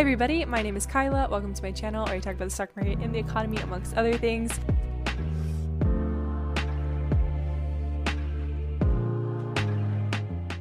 Hi, 0.00 0.02
everybody. 0.02 0.46
My 0.46 0.62
name 0.62 0.78
is 0.78 0.86
Kyla. 0.86 1.28
Welcome 1.28 1.52
to 1.52 1.62
my 1.62 1.72
channel 1.72 2.06
where 2.06 2.14
I 2.14 2.20
talk 2.20 2.36
about 2.36 2.46
the 2.46 2.50
stock 2.50 2.74
market 2.74 3.00
and 3.00 3.14
the 3.14 3.18
economy, 3.18 3.58
amongst 3.58 3.94
other 3.98 4.16
things. 4.16 4.58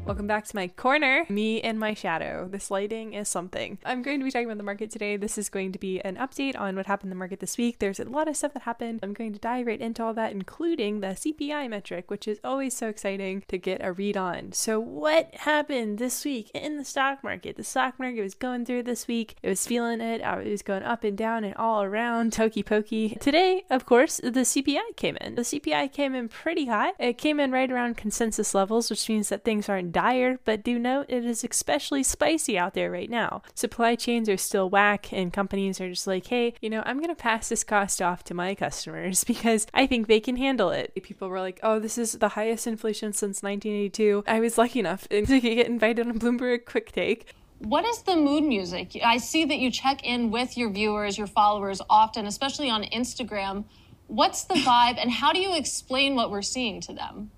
Welcome 0.09 0.25
back 0.25 0.45
to 0.45 0.55
my 0.55 0.69
corner, 0.69 1.27
me 1.29 1.61
and 1.61 1.79
my 1.79 1.93
shadow. 1.93 2.47
This 2.49 2.71
lighting 2.71 3.13
is 3.13 3.29
something. 3.29 3.77
I'm 3.85 4.01
going 4.01 4.17
to 4.19 4.23
be 4.23 4.31
talking 4.31 4.47
about 4.47 4.57
the 4.57 4.63
market 4.63 4.89
today. 4.89 5.17
This 5.17 5.37
is 5.37 5.49
going 5.49 5.71
to 5.73 5.77
be 5.77 5.99
an 5.99 6.15
update 6.15 6.59
on 6.59 6.75
what 6.75 6.87
happened 6.87 7.11
in 7.11 7.15
the 7.15 7.19
market 7.19 7.41
this 7.41 7.59
week. 7.59 7.77
There's 7.77 7.99
a 7.99 8.05
lot 8.05 8.27
of 8.27 8.35
stuff 8.35 8.53
that 8.53 8.63
happened. 8.63 9.01
I'm 9.03 9.13
going 9.13 9.33
to 9.33 9.39
dive 9.39 9.67
right 9.67 9.79
into 9.79 10.03
all 10.03 10.15
that, 10.15 10.31
including 10.31 11.01
the 11.01 11.09
CPI 11.09 11.69
metric, 11.69 12.09
which 12.09 12.27
is 12.27 12.39
always 12.43 12.75
so 12.75 12.87
exciting 12.87 13.43
to 13.49 13.59
get 13.59 13.85
a 13.85 13.91
read 13.91 14.17
on. 14.17 14.51
So, 14.51 14.79
what 14.79 15.31
happened 15.35 15.99
this 15.99 16.25
week 16.25 16.49
in 16.55 16.77
the 16.77 16.85
stock 16.85 17.23
market? 17.23 17.55
The 17.55 17.63
stock 17.63 17.99
market 17.99 18.23
was 18.23 18.33
going 18.33 18.65
through 18.65 18.83
this 18.83 19.07
week. 19.07 19.35
It 19.43 19.49
was 19.49 19.67
feeling 19.67 20.01
it. 20.01 20.21
It 20.21 20.49
was 20.49 20.63
going 20.63 20.81
up 20.81 21.03
and 21.03 21.15
down 21.15 21.43
and 21.43 21.53
all 21.53 21.83
around, 21.83 22.33
hokey 22.33 22.63
pokey. 22.63 23.15
Today, 23.19 23.63
of 23.69 23.85
course, 23.85 24.17
the 24.17 24.31
CPI 24.31 24.95
came 24.95 25.17
in. 25.17 25.35
The 25.35 25.43
CPI 25.43 25.93
came 25.93 26.15
in 26.15 26.29
pretty 26.29 26.65
high. 26.65 26.93
It 26.97 27.19
came 27.19 27.39
in 27.39 27.51
right 27.51 27.71
around 27.71 27.95
consensus 27.95 28.55
levels, 28.55 28.89
which 28.89 29.07
means 29.07 29.29
that 29.29 29.43
things 29.43 29.69
aren't 29.69 29.91
dire, 29.99 30.39
but 30.45 30.63
do 30.63 30.79
note 30.79 31.07
it 31.09 31.25
is 31.25 31.43
especially 31.43 32.03
spicy 32.03 32.57
out 32.57 32.73
there 32.73 32.89
right 32.89 33.09
now. 33.09 33.41
Supply 33.53 33.95
chains 33.95 34.29
are 34.29 34.37
still 34.37 34.69
whack, 34.69 35.11
and 35.11 35.33
companies 35.33 35.81
are 35.81 35.89
just 35.89 36.07
like, 36.07 36.27
hey, 36.27 36.53
you 36.61 36.69
know, 36.69 36.81
I'm 36.85 36.97
going 36.97 37.09
to 37.09 37.15
pass 37.15 37.49
this 37.49 37.65
cost 37.65 38.01
off 38.01 38.23
to 38.25 38.33
my 38.33 38.55
customers 38.55 39.23
because 39.33 39.67
I 39.73 39.87
think 39.87 40.07
they 40.07 40.21
can 40.21 40.37
handle 40.37 40.69
it. 40.69 40.93
People 41.03 41.27
were 41.27 41.41
like, 41.41 41.59
oh, 41.63 41.79
this 41.79 41.97
is 41.97 42.13
the 42.13 42.29
highest 42.29 42.65
inflation 42.65 43.11
since 43.11 43.43
1982. 43.43 44.23
I 44.25 44.39
was 44.39 44.57
lucky 44.57 44.79
enough 44.79 45.07
to 45.09 45.39
get 45.39 45.67
invited 45.67 46.07
on 46.07 46.17
Bloomberg 46.19 46.63
QuickTake. 46.63 47.23
What 47.59 47.83
is 47.83 48.03
the 48.03 48.15
mood 48.15 48.45
music? 48.45 48.97
I 49.03 49.17
see 49.17 49.43
that 49.43 49.59
you 49.59 49.69
check 49.69 50.01
in 50.05 50.31
with 50.31 50.57
your 50.57 50.69
viewers, 50.69 51.17
your 51.17 51.27
followers 51.27 51.81
often, 51.89 52.25
especially 52.25 52.69
on 52.69 52.83
Instagram. 52.83 53.65
What's 54.07 54.45
the 54.45 54.53
vibe, 54.55 54.97
and 54.97 55.11
how 55.11 55.33
do 55.33 55.39
you 55.39 55.55
explain 55.55 56.15
what 56.15 56.31
we're 56.31 56.41
seeing 56.41 56.79
to 56.81 56.93
them? 56.93 57.31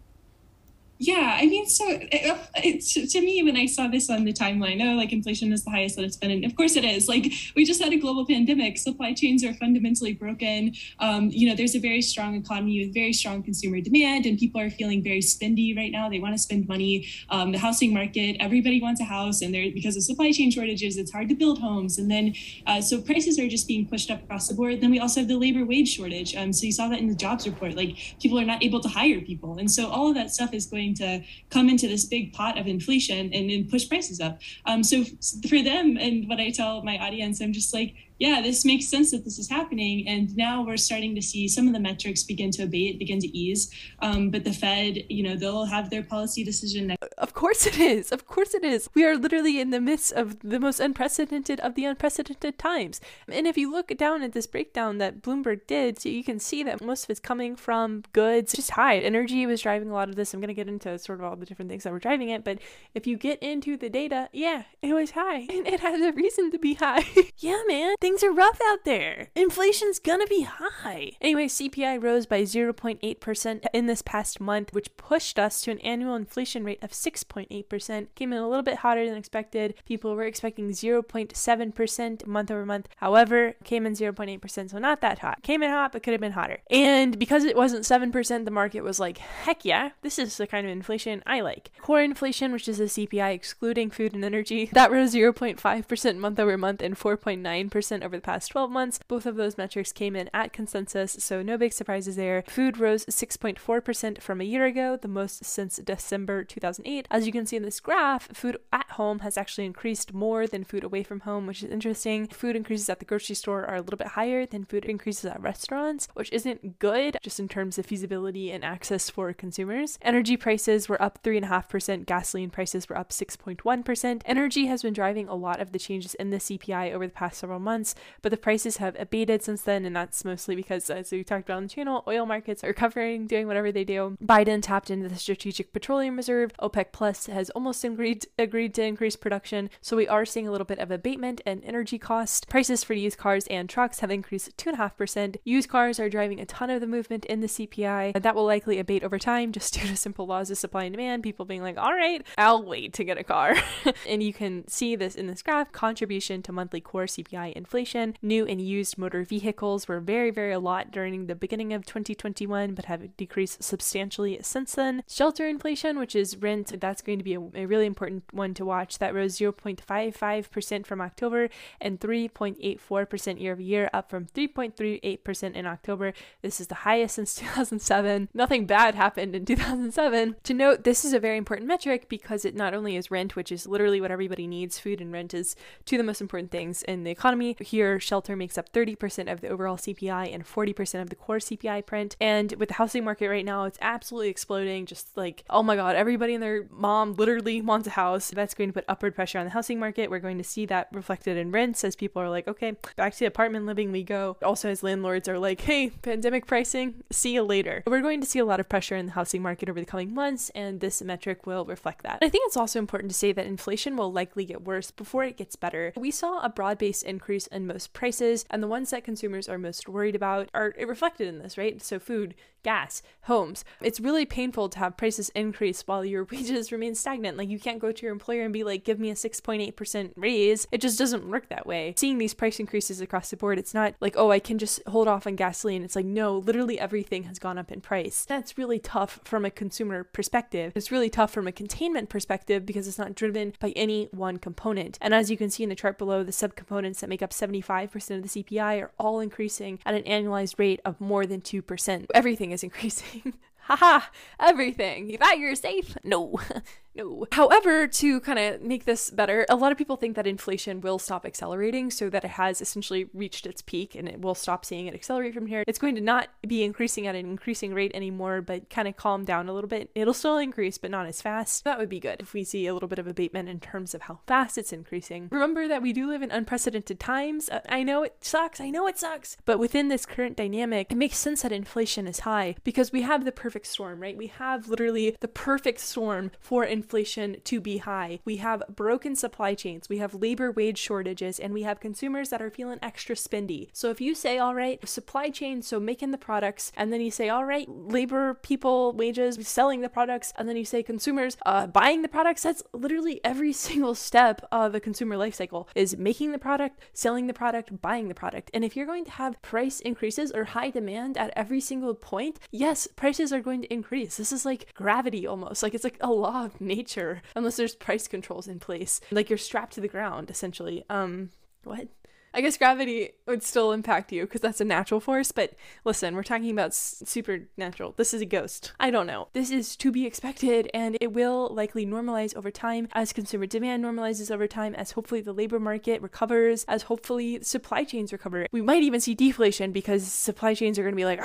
Yeah, 1.04 1.36
I 1.42 1.48
mean, 1.48 1.68
so 1.68 1.84
it, 1.90 2.38
it, 2.58 3.10
to 3.10 3.22
me, 3.22 3.42
when 3.42 3.58
I 3.58 3.66
saw 3.66 3.88
this 3.88 4.08
on 4.08 4.24
the 4.24 4.32
timeline, 4.32 4.80
oh, 4.88 4.96
like 4.96 5.12
inflation 5.12 5.52
is 5.52 5.64
the 5.64 5.72
highest 5.72 5.96
that 5.96 6.06
it's 6.06 6.16
been, 6.16 6.30
and 6.30 6.46
of 6.46 6.56
course 6.56 6.76
it 6.76 6.86
is. 6.86 7.08
Like 7.08 7.34
we 7.56 7.66
just 7.66 7.82
had 7.82 7.92
a 7.92 7.98
global 7.98 8.24
pandemic, 8.24 8.78
supply 8.78 9.16
chains 9.16 9.44
are 9.44 9.56
fundamentally 9.56 10.14
broken. 10.14 10.76
Um, 11.00 11.32
you 11.32 11.50
know, 11.50 11.56
there's 11.56 11.74
a 11.74 11.80
very 11.80 12.04
strong 12.04 12.36
economy 12.36 12.86
with 12.86 12.94
very 12.94 13.14
strong 13.14 13.42
consumer 13.42 13.82
demand, 13.82 14.28
and 14.28 14.38
people 14.38 14.62
are 14.62 14.70
feeling 14.70 15.02
very 15.02 15.22
spendy 15.22 15.76
right 15.76 15.92
now. 15.92 16.08
They 16.08 16.20
want 16.20 16.36
to 16.36 16.38
spend 16.38 16.68
money. 16.68 17.08
Um, 17.32 17.52
the 17.52 17.58
housing 17.58 17.96
market, 17.96 18.38
everybody 18.40 18.80
wants 18.80 19.02
a 19.02 19.06
house, 19.06 19.42
and 19.42 19.52
there 19.52 19.72
because 19.74 19.98
of 19.98 20.04
supply 20.04 20.32
chain 20.32 20.52
shortages, 20.52 20.98
it's 20.98 21.12
hard 21.12 21.30
to 21.30 21.36
build 21.36 21.58
homes. 21.58 21.98
And 21.98 22.12
then 22.12 22.36
uh, 22.68 22.80
so 22.80 23.02
prices 23.02 23.40
are 23.40 23.48
just 23.48 23.68
being 23.68 23.88
pushed 23.88 24.12
up 24.12 24.22
across 24.22 24.50
the 24.50 24.54
board. 24.54 24.82
Then 24.82 24.92
we 24.92 25.00
also 25.00 25.22
have 25.22 25.28
the 25.28 25.38
labor 25.38 25.66
wage 25.66 25.96
shortage. 25.96 26.36
Um, 26.36 26.54
so 26.54 26.68
you 26.68 26.72
saw 26.72 26.90
that 26.90 27.00
in 27.00 27.08
the 27.08 27.16
jobs 27.16 27.48
report, 27.48 27.74
like 27.74 27.98
people 28.22 28.40
are 28.40 28.46
not 28.46 28.64
able 28.64 28.82
to 28.82 28.88
hire 28.88 29.20
people, 29.20 29.58
and 29.58 29.72
so 29.72 29.90
all 29.90 30.08
of 30.08 30.14
that 30.14 30.30
stuff 30.30 30.54
is 30.54 30.68
going 30.68 30.91
to 30.96 31.24
come 31.50 31.70
into 31.70 31.88
this 31.88 32.06
big 32.06 32.34
pot 32.34 32.58
of 32.58 32.68
inflation 32.68 33.32
and, 33.34 33.50
and 33.52 33.70
push 33.70 33.88
prices 33.88 34.20
up. 34.20 34.40
Um, 34.66 34.84
so 34.84 35.04
for 35.48 35.62
them, 35.62 35.98
and 35.98 36.28
what 36.28 36.40
I 36.40 36.52
tell 36.52 36.84
my 36.84 36.98
audience, 36.98 37.42
I'm 37.42 37.54
just 37.54 37.74
like, 37.74 37.96
yeah, 38.22 38.40
this 38.40 38.64
makes 38.64 38.88
sense 38.88 39.10
that 39.10 39.24
this 39.24 39.40
is 39.40 39.50
happening. 39.50 40.08
And 40.08 40.38
now 40.38 40.64
we're 40.64 40.78
starting 40.78 41.16
to 41.16 41.24
see 41.24 41.48
some 41.48 41.66
of 41.66 41.74
the 41.74 41.80
metrics 41.80 42.22
begin 42.22 42.52
to 42.52 42.64
abate, 42.64 43.00
begin 43.00 43.20
to 43.20 43.28
ease. 43.36 43.72
Um, 44.00 44.30
but 44.30 44.44
the 44.44 44.54
Fed, 44.54 45.00
you 45.10 45.24
know, 45.24 45.36
they'll 45.36 45.66
have 45.66 45.90
their 45.90 46.04
policy 46.04 46.44
decision 46.44 46.86
next. 46.86 47.02
Of 47.18 47.34
course 47.34 47.66
it 47.66 47.80
is. 47.80 48.12
Of 48.12 48.28
course 48.28 48.54
it 48.54 48.64
is. 48.64 48.88
We 48.94 49.04
are 49.06 49.18
literally 49.18 49.60
in 49.60 49.72
the 49.72 49.82
midst 49.82 50.14
of 50.14 50.40
the 50.42 50.60
most 50.60 50.80
unprecedented 50.80 51.60
of 51.62 51.74
the 51.74 51.86
unprecedented 51.86 52.60
times. 52.60 53.02
And 53.28 53.48
if 53.48 53.58
you 53.58 53.72
look 53.72 53.98
down 53.98 54.22
at 54.22 54.34
this 54.34 54.46
breakdown 54.46 55.00
that 55.00 55.24
Bloomberg 55.24 55.66
did, 55.66 56.00
so 56.00 56.10
you 56.10 56.24
can 56.24 56.40
see 56.40 56.62
that 56.62 56.80
most 56.80 57.06
of 57.06 57.10
it's 57.10 57.20
coming 57.20 57.56
from 57.56 58.04
goods, 58.14 58.54
just 58.54 58.72
high. 58.72 59.00
Energy 59.00 59.48
was 59.48 59.64
driving 59.64 59.90
a 59.90 59.94
lot 59.94 60.10
of 60.10 60.16
this. 60.16 60.32
I'm 60.32 60.42
going 60.42 60.50
to 60.50 60.54
get 60.54 60.68
into 60.68 61.00
sort 61.00 61.20
of 61.20 61.26
all 61.26 61.36
the 61.36 61.48
different 61.48 61.72
things 61.72 61.86
that 61.86 61.92
were 61.92 61.98
driving 61.98 62.30
it. 62.30 62.44
But 62.44 62.60
if 62.94 63.08
you 63.08 63.18
get 63.18 63.42
into 63.42 63.78
the 63.78 63.90
data, 63.90 64.30
yeah, 64.32 64.66
it 64.84 64.94
was 64.94 65.12
high. 65.12 65.48
And 65.62 65.68
it 65.68 65.80
has 65.80 66.02
a 66.02 66.12
reason 66.12 66.52
to 66.52 66.60
be 66.60 66.76
high. 66.76 67.06
yeah, 67.38 67.62
man. 67.68 67.96
Things 68.00 68.11
things 68.12 68.24
are 68.26 68.34
rough 68.34 68.60
out 68.68 68.84
there. 68.84 69.30
Inflation's 69.38 69.98
gonna 69.98 70.28
be 70.28 70.42
high. 70.42 71.12
Anyway, 71.22 71.48
CPI 71.48 72.04
rose 72.04 72.26
by 72.26 72.42
0.8% 72.42 73.66
in 73.74 73.86
this 73.86 74.02
past 74.02 74.42
month, 74.42 74.74
which 74.74 74.98
pushed 74.98 75.40
us 75.40 75.62
to 75.62 75.72
an 75.72 75.80
annual 75.80 76.16
inflation 76.16 76.66
rate 76.66 76.84
of 76.84 76.92
6.8%. 76.92 78.08
Came 78.16 78.34
in 78.34 78.40
a 78.40 78.50
little 78.50 78.64
bit 78.64 78.80
hotter 78.80 79.06
than 79.06 79.18
expected. 79.18 79.76
People 79.86 80.14
were 80.14 80.26
expecting 80.26 80.72
0.7% 80.72 82.28
month 82.28 82.52
over 82.52 82.66
month. 82.66 82.90
However, 82.98 83.54
came 83.64 83.86
in 83.86 83.94
0.8%, 83.94 84.72
so 84.72 84.78
not 84.78 85.00
that 85.00 85.20
hot. 85.20 85.42
Came 85.42 85.64
in 85.64 85.72
hot, 85.72 85.94
but 85.94 86.04
could 86.04 86.12
have 86.12 86.20
been 86.20 86.34
hotter. 86.34 86.60
And 86.70 87.18
because 87.18 87.46
it 87.46 87.56
wasn't 87.56 87.86
7%, 87.86 88.44
the 88.44 88.52
market 88.52 88.82
was 88.82 89.00
like, 89.00 89.20
heck 89.20 89.64
yeah, 89.64 89.92
this 90.02 90.20
is 90.20 90.36
the 90.36 90.48
kind 90.48 90.68
of 90.68 90.74
inflation 90.74 91.24
I 91.26 91.40
like. 91.40 91.72
Core 91.80 92.02
inflation, 92.02 92.52
which 92.52 92.68
is 92.68 92.80
the 92.80 92.86
CPI 92.86 93.34
excluding 93.34 93.90
food 93.90 94.14
and 94.14 94.26
energy, 94.26 94.66
that 94.74 94.92
rose 94.92 95.14
0.5% 95.14 96.18
month 96.18 96.40
over 96.40 96.58
month 96.58 96.82
and 96.82 97.00
4.9% 97.00 98.01
over 98.04 98.16
the 98.18 98.22
past 98.22 98.52
12 98.52 98.72
months. 98.72 99.00
Both 99.08 99.26
of 99.26 99.36
those 99.36 99.58
metrics 99.58 99.92
came 99.92 100.16
in 100.16 100.30
at 100.34 100.54
consensus, 100.54 101.14
so 101.20 101.42
no 101.42 101.58
big 101.58 101.74
surprises 101.74 102.16
there. 102.16 102.44
Food 102.48 102.78
rose 102.78 103.06
6.4% 103.06 104.22
from 104.22 104.42
a 104.42 104.46
year 104.46 104.66
ago, 104.66 104.98
the 104.98 105.08
most 105.08 105.46
since 105.46 105.78
December 105.78 106.44
2008. 106.44 107.08
As 107.10 107.26
you 107.26 107.32
can 107.32 107.46
see 107.46 107.58
in 107.58 107.64
this 107.64 107.80
graph, 107.80 108.28
food 108.36 108.58
at 108.72 108.90
home 108.92 109.20
has 109.20 109.38
actually 109.38 109.66
increased 109.66 110.14
more 110.14 110.48
than 110.48 110.64
food 110.64 110.84
away 110.84 111.04
from 111.04 111.22
home, 111.22 111.48
which 111.48 111.64
is 111.64 111.72
interesting. 111.72 112.28
Food 112.28 112.56
increases 112.56 112.90
at 112.90 113.00
the 113.00 113.06
grocery 113.06 113.36
store 113.36 113.66
are 113.66 113.76
a 113.76 113.82
little 113.82 113.98
bit 113.98 114.08
higher 114.08 114.46
than 114.46 114.66
food 114.66 114.86
increases 114.86 115.26
at 115.26 115.42
restaurants, 115.42 116.08
which 116.14 116.32
isn't 116.32 116.80
good 116.80 117.18
just 117.22 117.40
in 117.40 117.48
terms 117.48 117.78
of 117.78 117.86
feasibility 117.86 118.52
and 118.52 118.64
access 118.64 119.10
for 119.10 119.34
consumers. 119.34 119.98
Energy 120.02 120.38
prices 120.38 120.88
were 120.88 121.02
up 121.02 121.22
3.5%, 121.24 122.06
gasoline 122.06 122.50
prices 122.50 122.88
were 122.88 122.98
up 122.98 123.10
6.1%. 123.10 124.22
Energy 124.26 124.66
has 124.66 124.82
been 124.84 124.94
driving 124.94 125.28
a 125.28 125.36
lot 125.36 125.60
of 125.60 125.72
the 125.72 125.80
changes 125.80 126.14
in 126.16 126.30
the 126.30 126.38
CPI 126.38 126.94
over 126.94 127.08
the 127.08 127.14
past 127.14 127.40
several 127.40 127.60
months 127.60 127.81
but 128.22 128.30
the 128.30 128.38
prices 128.38 128.78
have 128.78 128.96
abated 129.00 129.44
since 129.44 129.62
then, 129.62 129.86
and 129.86 129.96
that's 129.96 130.24
mostly 130.24 130.56
because, 130.56 130.90
as 130.90 131.12
we 131.12 131.24
talked 131.24 131.48
about 131.48 131.58
on 131.58 131.64
the 131.64 131.70
channel, 131.70 132.04
oil 132.08 132.26
markets 132.26 132.64
are 132.64 132.68
recovering, 132.68 133.28
doing 133.28 133.48
whatever 133.48 133.72
they 133.72 133.84
do. 133.84 134.18
Biden 134.24 134.62
tapped 134.62 134.90
into 134.90 135.10
the 135.10 135.16
Strategic 135.16 135.74
Petroleum 135.74 136.18
Reserve. 136.18 136.52
OPEC 136.62 136.92
Plus 136.92 137.26
has 137.28 137.50
almost 137.52 137.84
agreed 137.84 138.26
agreed 138.38 138.74
to 138.76 138.84
increase 138.84 139.16
production, 139.16 139.70
so 139.82 139.98
we 139.98 140.08
are 140.08 140.26
seeing 140.26 140.48
a 140.48 140.52
little 140.52 140.66
bit 140.66 140.80
of 140.80 140.92
abatement 140.92 141.42
and 141.46 141.64
energy 141.64 141.98
cost. 141.98 142.48
Prices 142.48 142.84
for 142.84 142.94
used 142.94 143.18
cars 143.18 143.48
and 143.48 143.70
trucks 143.70 144.00
have 144.00 144.12
increased 144.12 144.58
two 144.58 144.70
and 144.70 144.76
a 144.76 144.82
half 144.82 144.98
percent. 144.98 145.38
Used 145.44 145.70
cars 145.70 146.00
are 146.00 146.10
driving 146.10 146.40
a 146.40 146.46
ton 146.46 146.70
of 146.70 146.82
the 146.82 146.88
movement 146.88 147.26
in 147.26 147.42
the 147.42 147.48
CPI. 147.48 148.12
And 148.16 148.24
that 148.24 148.36
will 148.36 148.46
likely 148.46 148.80
abate 148.80 149.04
over 149.04 149.20
time, 149.20 149.52
just 149.62 149.74
due 149.74 149.88
to 149.88 149.96
simple 149.96 150.26
laws 150.28 150.52
of 150.52 150.58
supply 150.58 150.84
and 150.84 150.94
demand. 150.94 151.24
People 151.24 151.46
being 151.46 151.62
like, 151.62 151.78
"All 151.78 151.94
right, 151.94 152.26
I'll 152.38 152.64
wait 152.64 152.94
to 152.94 153.04
get 153.04 153.18
a 153.18 153.24
car," 153.24 153.56
and 154.08 154.22
you 154.22 154.34
can 154.34 154.68
see 154.68 154.96
this 154.96 155.16
in 155.16 155.28
this 155.28 155.42
graph: 155.42 155.72
contribution 155.72 156.42
to 156.44 156.52
monthly 156.52 156.82
core 156.82 157.06
CPI 157.06 157.54
inflation 157.54 157.71
inflation. 157.72 158.18
New 158.22 158.46
and 158.46 158.60
used 158.60 158.98
motor 158.98 159.24
vehicles 159.24 159.88
were 159.88 160.02
very, 160.02 160.30
very 160.30 160.52
a 160.52 160.60
lot 160.60 160.92
during 160.92 161.28
the 161.28 161.36
beginning 161.36 161.72
of 161.72 161.86
2021, 161.86 162.74
but 162.74 162.84
have 162.86 163.16
decreased 163.16 163.64
substantially 163.64 164.38
since 164.42 164.76
then. 164.76 165.04
Shelter 165.08 165.48
inflation, 165.48 165.98
which 165.98 166.14
is 166.14 166.36
rent, 166.36 166.82
that's 166.82 167.02
going 167.02 167.18
to 167.18 167.24
be 167.24 167.36
a, 167.36 167.40
a 167.56 167.66
really 167.66 167.86
important 167.86 168.26
one 168.34 168.54
to 168.56 168.66
watch. 168.66 169.00
That 169.00 169.14
rose 169.14 169.38
0.55% 169.38 170.86
from 170.86 171.00
October 171.00 171.48
and 171.80 171.98
3.84% 171.98 173.40
year 173.40 173.54
over 173.54 173.62
year, 173.62 173.90
up 173.94 174.10
from 174.10 174.26
3.38% 174.26 175.54
in 175.54 175.66
October. 175.66 176.12
This 176.42 176.60
is 176.60 176.68
the 176.68 176.76
highest 176.76 177.16
since 177.16 177.36
2007. 177.42 178.28
Nothing 178.34 178.66
bad 178.66 178.96
happened 178.96 179.34
in 179.34 179.46
2007. 179.46 180.36
To 180.44 180.54
note, 180.54 180.84
this 180.84 181.06
is 181.06 181.14
a 181.14 181.22
very 181.22 181.38
important 181.38 181.70
metric 181.70 182.10
because 182.10 182.44
it 182.44 182.54
not 182.54 182.74
only 182.74 182.98
is 182.98 183.10
rent, 183.10 183.38
which 183.38 183.50
is 183.50 183.66
literally 183.66 184.02
what 184.02 184.12
everybody 184.12 184.46
needs, 184.46 184.78
food 184.78 185.00
and 185.00 185.14
rent 185.14 185.34
is 185.34 185.56
two 185.86 185.96
of 185.96 186.00
the 186.00 186.04
most 186.04 186.20
important 186.20 186.52
things 186.52 186.84
in 186.84 187.06
the 187.06 187.12
economy. 187.12 187.56
Here, 187.62 188.00
shelter 188.00 188.36
makes 188.36 188.58
up 188.58 188.72
30% 188.72 189.32
of 189.32 189.42
the 189.42 189.50
overall 189.50 189.78
CPI 189.78 190.34
and 190.34 190.46
40% 190.46 191.02
of 191.02 191.10
the 191.10 191.16
core 191.16 191.38
CPI 191.38 191.86
print. 191.86 192.16
And 192.20 192.54
with 192.54 192.70
the 192.70 192.76
housing 192.76 193.04
market 193.04 193.30
right 193.30 193.46
now, 193.46 193.66
it's 193.66 193.78
absolutely 193.82 194.30
exploding. 194.30 194.86
Just 194.86 195.16
like, 195.16 195.44
oh 195.50 195.64
my 195.64 195.76
God, 195.76 195.96
everybody 195.96 196.34
and 196.34 196.44
their 196.44 196.68
mom 196.70 197.14
literally 197.14 197.62
wants 197.62 197.88
a 197.88 197.92
house. 197.92 198.32
That's 198.32 198.54
going 198.54 198.70
to 198.70 198.74
put 198.74 198.86
upward 198.88 199.16
pressure 199.16 199.40
on 199.40 199.46
the 199.46 199.52
housing 199.52 199.80
market. 199.80 200.10
We're 200.10 200.20
going 200.20 200.38
to 200.38 200.44
see 200.44 200.66
that 200.68 200.88
reflected 200.92 201.38
in 201.38 201.52
rents 201.52 201.84
as 201.84 201.96
people 201.96 202.22
are 202.22 202.30
like, 202.30 202.48
okay, 202.48 202.76
back 202.96 203.16
to 203.16 203.26
apartment 203.26 203.66
living 203.66 203.92
we 203.92 204.04
go. 204.04 204.38
Also, 204.44 204.70
as 204.70 204.84
landlords 204.84 205.28
are 205.28 205.40
like, 205.40 205.62
hey, 205.62 205.90
pandemic 205.90 206.46
pricing, 206.46 207.04
see 207.12 207.34
you 207.34 207.44
later. 207.44 207.84
We're 207.86 208.02
going 208.02 208.22
to 208.22 208.28
see 208.28 208.40
a 208.40 208.46
lot 208.46 208.60
of 208.60 208.70
pressure 208.70 208.96
in 208.96 209.08
the 209.08 209.12
housing 209.14 209.42
market 209.42 209.70
over 209.70 209.80
the 209.80 209.86
coming 209.86 210.14
months, 210.14 210.50
and 210.52 210.80
this 210.80 211.02
metric 211.02 211.46
will 211.46 211.66
reflect 211.66 212.04
that. 212.04 212.20
I 212.22 212.30
think 212.30 212.48
it's 212.48 212.58
also 212.58 212.80
important 212.80 213.12
to 213.12 213.18
say 213.18 213.32
that 213.32 213.46
inflation 213.46 213.96
will 213.96 214.12
likely 214.12 214.46
get 214.46 214.64
worse 214.64 214.92
before 214.92 215.24
it 215.24 215.38
gets 215.38 215.56
better. 215.56 215.94
We 215.96 216.12
saw 216.12 216.40
a 216.40 216.50
broad 216.50 216.78
based 216.78 217.04
increase 217.04 217.48
in 217.52 217.68
most 217.68 217.94
prices, 217.94 218.46
and 218.50 218.62
the 218.62 218.68
ones 218.68 218.90
that 218.90 219.04
consumers 219.04 219.50
are 219.50 219.58
most 219.58 219.90
worried 219.90 220.16
about 220.16 220.50
are 220.54 220.74
reflected 220.86 221.28
in 221.28 221.40
this, 221.40 221.58
right? 221.58 221.82
So 221.82 222.00
food 222.00 222.36
gas, 222.64 223.02
homes. 223.24 223.64
It's 223.82 224.00
really 224.00 224.26
painful 224.26 224.70
to 224.70 224.80
have 224.80 224.98
prices 224.98 225.30
increase 225.36 225.82
while 225.84 226.04
your 226.04 226.24
wages 226.32 226.72
remain 226.72 226.96
stagnant. 226.96 227.38
Like 227.38 227.50
you 227.50 227.60
can't 227.60 227.80
go 227.80 227.92
to 227.92 228.02
your 228.04 228.12
employer 228.12 228.44
and 228.44 228.54
be 228.54 228.64
like, 228.64 228.84
give 228.84 229.00
me 229.00 229.10
a 229.10 229.16
6.8% 229.16 230.12
raise. 230.16 230.68
It 230.72 230.82
just 230.82 230.98
doesn't 230.98 231.30
work 231.30 231.50
that 231.50 231.68
way. 231.68 231.94
Seeing 231.98 232.18
these 232.18 232.34
price 232.34 232.60
increases 232.60 233.02
across 233.02 233.30
the 233.30 233.38
board, 233.38 233.60
it's 233.60 233.74
not 233.74 233.96
like, 234.00 234.16
oh, 234.18 234.32
I 234.32 234.40
can 234.40 234.58
just 234.58 234.82
hold 234.88 235.08
off 235.08 235.28
on 235.28 235.36
gasoline. 235.36 235.84
It's 235.84 235.96
like, 235.96 236.06
no, 236.06 236.38
literally 236.38 236.80
everything 236.80 237.24
has 237.24 237.40
gone 237.40 237.58
up 237.58 237.72
in 237.72 237.82
price. 237.82 238.26
That's 238.26 238.58
really 238.58 238.80
tough 238.80 239.20
from 239.24 239.46
a 239.46 239.52
consumer 239.52 240.04
perspective. 240.04 240.72
It's 240.76 240.92
really 240.92 241.10
tough 241.10 241.32
from 241.32 241.48
a 241.48 241.52
containment 241.52 242.10
perspective 242.10 242.66
because 242.66 242.88
it's 242.88 242.98
not 242.98 243.16
driven 243.16 243.54
by 243.60 243.72
any 243.76 244.10
one 244.12 244.38
component. 244.38 244.98
And 245.02 245.14
as 245.14 245.30
you 245.30 245.38
can 245.38 245.50
see 245.50 245.64
in 245.64 245.70
the 245.70 245.76
chart 245.76 245.98
below, 245.98 246.24
the 246.24 246.32
subcomponents 246.32 247.00
that 247.00 247.10
make 247.10 247.22
up 247.22 247.32
75% 247.32 247.94
of 248.18 248.24
the 248.24 248.44
CPI 248.44 248.82
are 248.82 248.92
all 249.00 249.20
increasing 249.20 249.80
at 249.86 249.94
an 249.94 250.04
annualized 250.04 250.60
rate 250.60 250.82
of 250.86 251.00
more 251.00 251.26
than 251.26 251.42
2%. 251.42 252.06
Everything 252.14 252.51
is 252.52 252.64
increasing. 252.64 253.34
Haha, 253.62 254.02
everything. 254.40 255.10
You 255.10 255.18
thought 255.18 255.38
you 255.38 255.48
were 255.48 255.56
safe? 255.56 255.98
No. 256.04 256.40
No. 256.94 257.26
However, 257.32 257.88
to 257.88 258.20
kind 258.20 258.38
of 258.38 258.62
make 258.62 258.86
this 258.86 259.10
better, 259.10 259.46
a 259.50 259.56
lot 259.56 259.72
of 259.72 259.78
people 259.78 259.96
think 259.96 260.16
that 260.16 260.28
inflation 260.28 260.82
will 260.82 261.00
stop 261.00 261.26
accelerating 261.26 261.90
so 261.90 262.10
that 262.10 262.26
it 262.26 262.32
has 262.32 262.62
essentially 262.62 263.10
reached 263.14 263.46
its 263.46 263.62
peak 263.62 263.96
and 263.96 264.10
it 264.10 264.20
will 264.20 264.36
stop 264.36 264.66
seeing 264.66 264.88
it 264.88 264.94
accelerate 264.94 265.34
from 265.34 265.48
here. 265.48 265.64
It's 265.68 265.80
going 265.80 265.96
to 265.96 266.02
not 266.02 266.30
be 266.46 266.64
increasing 266.64 267.08
at 267.08 267.16
an 267.16 267.26
increasing 267.26 267.74
rate 267.74 267.92
anymore, 267.94 268.42
but 268.42 268.70
kind 268.70 268.88
of 268.88 268.98
calm 268.98 269.24
down 269.24 269.48
a 269.48 269.54
little 269.54 269.70
bit. 269.70 269.90
It'll 269.96 270.14
still 270.14 270.38
increase, 270.38 270.78
but 270.78 270.92
not 270.92 271.06
as 271.06 271.22
fast. 271.22 271.64
That 271.64 271.80
would 271.80 271.90
be 271.90 272.00
good 272.00 272.20
if 272.20 272.34
we 272.34 272.44
see 272.44 272.68
a 272.68 272.74
little 272.74 272.90
bit 272.90 273.00
of 273.00 273.08
abatement 273.08 273.48
in 273.48 273.60
terms 273.62 273.94
of 273.94 274.04
how 274.04 274.20
fast 274.28 274.58
it's 274.58 274.74
increasing. 274.74 275.30
Remember 275.32 275.68
that 275.70 275.82
we 275.82 275.94
do 275.94 276.08
live 276.08 276.22
in 276.22 276.32
unprecedented 276.32 277.00
times. 277.00 277.50
Uh, 277.50 277.62
I 277.70 277.84
know 277.84 278.04
it 278.04 278.18
sucks. 278.20 278.60
I 278.60 278.70
know 278.70 278.88
it 278.88 279.00
sucks. 279.00 279.38
But 279.46 279.60
within 279.60 279.88
this 279.88 280.06
current 280.06 280.36
dynamic, 280.36 280.92
it 280.92 280.98
makes 280.98 281.18
sense 281.18 281.44
that 281.44 281.54
inflation 281.54 282.06
is 282.06 282.20
high 282.20 282.56
because 282.66 282.92
we 282.92 283.04
have 283.04 283.24
the 283.24 283.32
perfect 283.32 283.68
storm, 283.68 284.02
right? 284.02 284.18
We 284.18 284.28
have 284.28 284.68
literally 284.68 285.16
the 285.22 285.28
perfect 285.30 285.80
storm 285.80 286.32
for 286.40 286.66
inflation 286.66 286.81
inflation 286.82 287.38
to 287.44 287.62
be 287.62 287.78
high. 287.78 288.20
We 288.26 288.38
have 288.38 288.64
broken 288.70 289.16
supply 289.16 289.54
chains, 289.54 289.88
we 289.88 290.00
have 290.00 290.16
labor 290.16 290.52
wage 290.52 290.80
shortages, 290.80 291.40
and 291.40 291.54
we 291.54 291.62
have 291.64 291.80
consumers 291.80 292.30
that 292.30 292.42
are 292.42 292.50
feeling 292.50 292.80
extra 292.82 293.16
spendy. 293.16 293.70
So 293.72 293.90
if 293.90 294.02
you 294.02 294.16
say, 294.16 294.40
all 294.40 294.56
right, 294.56 294.78
supply 294.88 295.30
chain, 295.30 295.62
so 295.62 295.80
making 295.80 296.12
the 296.12 296.18
products, 296.18 296.72
and 296.76 296.92
then 296.92 297.02
you 297.02 297.12
say, 297.12 297.30
all 297.30 297.46
right, 297.46 297.68
labor, 297.70 298.34
people, 298.34 298.94
wages, 298.94 299.48
selling 299.48 299.82
the 299.82 299.90
products, 299.90 300.34
and 300.38 300.50
then 300.50 300.58
you 300.58 300.66
say 300.66 300.82
consumers 300.82 301.38
uh, 301.46 301.68
buying 301.68 302.02
the 302.02 302.08
products, 302.08 302.44
that's 302.44 302.64
literally 302.74 303.22
every 303.24 303.54
single 303.68 303.94
step 303.94 304.48
of 304.52 304.74
a 304.74 304.80
consumer 304.80 305.18
life 305.18 305.36
cycle 305.36 305.70
is 305.76 305.98
making 305.98 306.32
the 306.32 306.40
product, 306.40 306.80
selling 306.94 307.28
the 307.28 307.34
product, 307.34 307.82
buying 307.82 308.08
the 308.08 308.16
product. 308.16 308.50
And 308.54 308.66
if 308.66 308.76
you're 308.76 308.86
going 308.86 309.06
to 309.06 309.12
have 309.12 309.42
price 309.42 309.80
increases 309.82 310.32
or 310.32 310.46
high 310.46 310.72
demand 310.72 311.18
at 311.18 311.34
every 311.36 311.62
single 311.62 311.94
point, 311.94 312.40
yes, 312.52 312.88
prices 312.88 313.32
are 313.32 313.42
going 313.42 313.62
to 313.62 313.74
increase. 313.74 314.18
This 314.18 314.32
is 314.32 314.46
like 314.46 314.74
gravity 314.74 315.28
almost. 315.28 315.62
Like 315.62 315.74
it's 315.74 315.84
like 315.84 315.98
a 316.02 316.12
law 316.12 316.46
of 316.46 316.60
nature 316.76 317.22
unless 317.36 317.58
there's 317.58 317.76
price 317.76 318.08
controls 318.08 318.48
in 318.48 318.60
place. 318.60 319.02
Like 319.12 319.30
you're 319.30 319.38
strapped 319.38 319.74
to 319.74 319.82
the 319.82 319.88
ground 319.88 320.30
essentially. 320.30 320.84
Um 320.90 321.30
what? 321.64 321.88
I 322.34 322.40
guess 322.40 322.58
gravity 322.58 323.10
would 323.28 323.44
still 323.44 323.74
impact 323.74 324.14
you 324.14 324.22
because 324.24 324.40
that's 324.40 324.62
a 324.62 324.66
natural 324.66 325.02
force, 325.02 325.34
but 325.34 325.54
listen, 325.84 326.16
we're 326.16 326.24
talking 326.24 326.50
about 326.50 326.68
s- 326.70 327.04
supernatural. 327.06 327.94
This 327.98 328.14
is 328.14 328.22
a 328.22 328.26
ghost. 328.26 328.72
I 328.80 328.90
don't 328.90 329.06
know. 329.06 329.28
This 329.34 329.52
is 329.52 329.76
to 329.76 329.92
be 329.92 330.06
expected 330.06 330.70
and 330.74 330.98
it 331.02 331.12
will 331.12 331.50
likely 331.54 331.86
normalize 331.86 332.34
over 332.38 332.50
time 332.50 332.88
as 332.94 333.12
consumer 333.12 333.48
demand 333.48 333.84
normalizes 333.84 334.32
over 334.32 334.48
time, 334.48 334.74
as 334.76 334.92
hopefully 334.92 335.20
the 335.20 335.34
labor 335.34 335.60
market 335.60 336.02
recovers, 336.02 336.64
as 336.70 336.84
hopefully 336.84 337.44
supply 337.44 337.84
chains 337.84 338.14
recover. 338.14 338.48
We 338.54 338.62
might 338.62 338.84
even 338.84 339.02
see 339.02 339.14
deflation 339.14 339.74
because 339.74 340.08
supply 340.08 340.54
chains 340.54 340.80
are 340.80 340.84
going 340.84 340.96
to 340.96 341.04
be 341.04 341.06
like, 341.06 341.20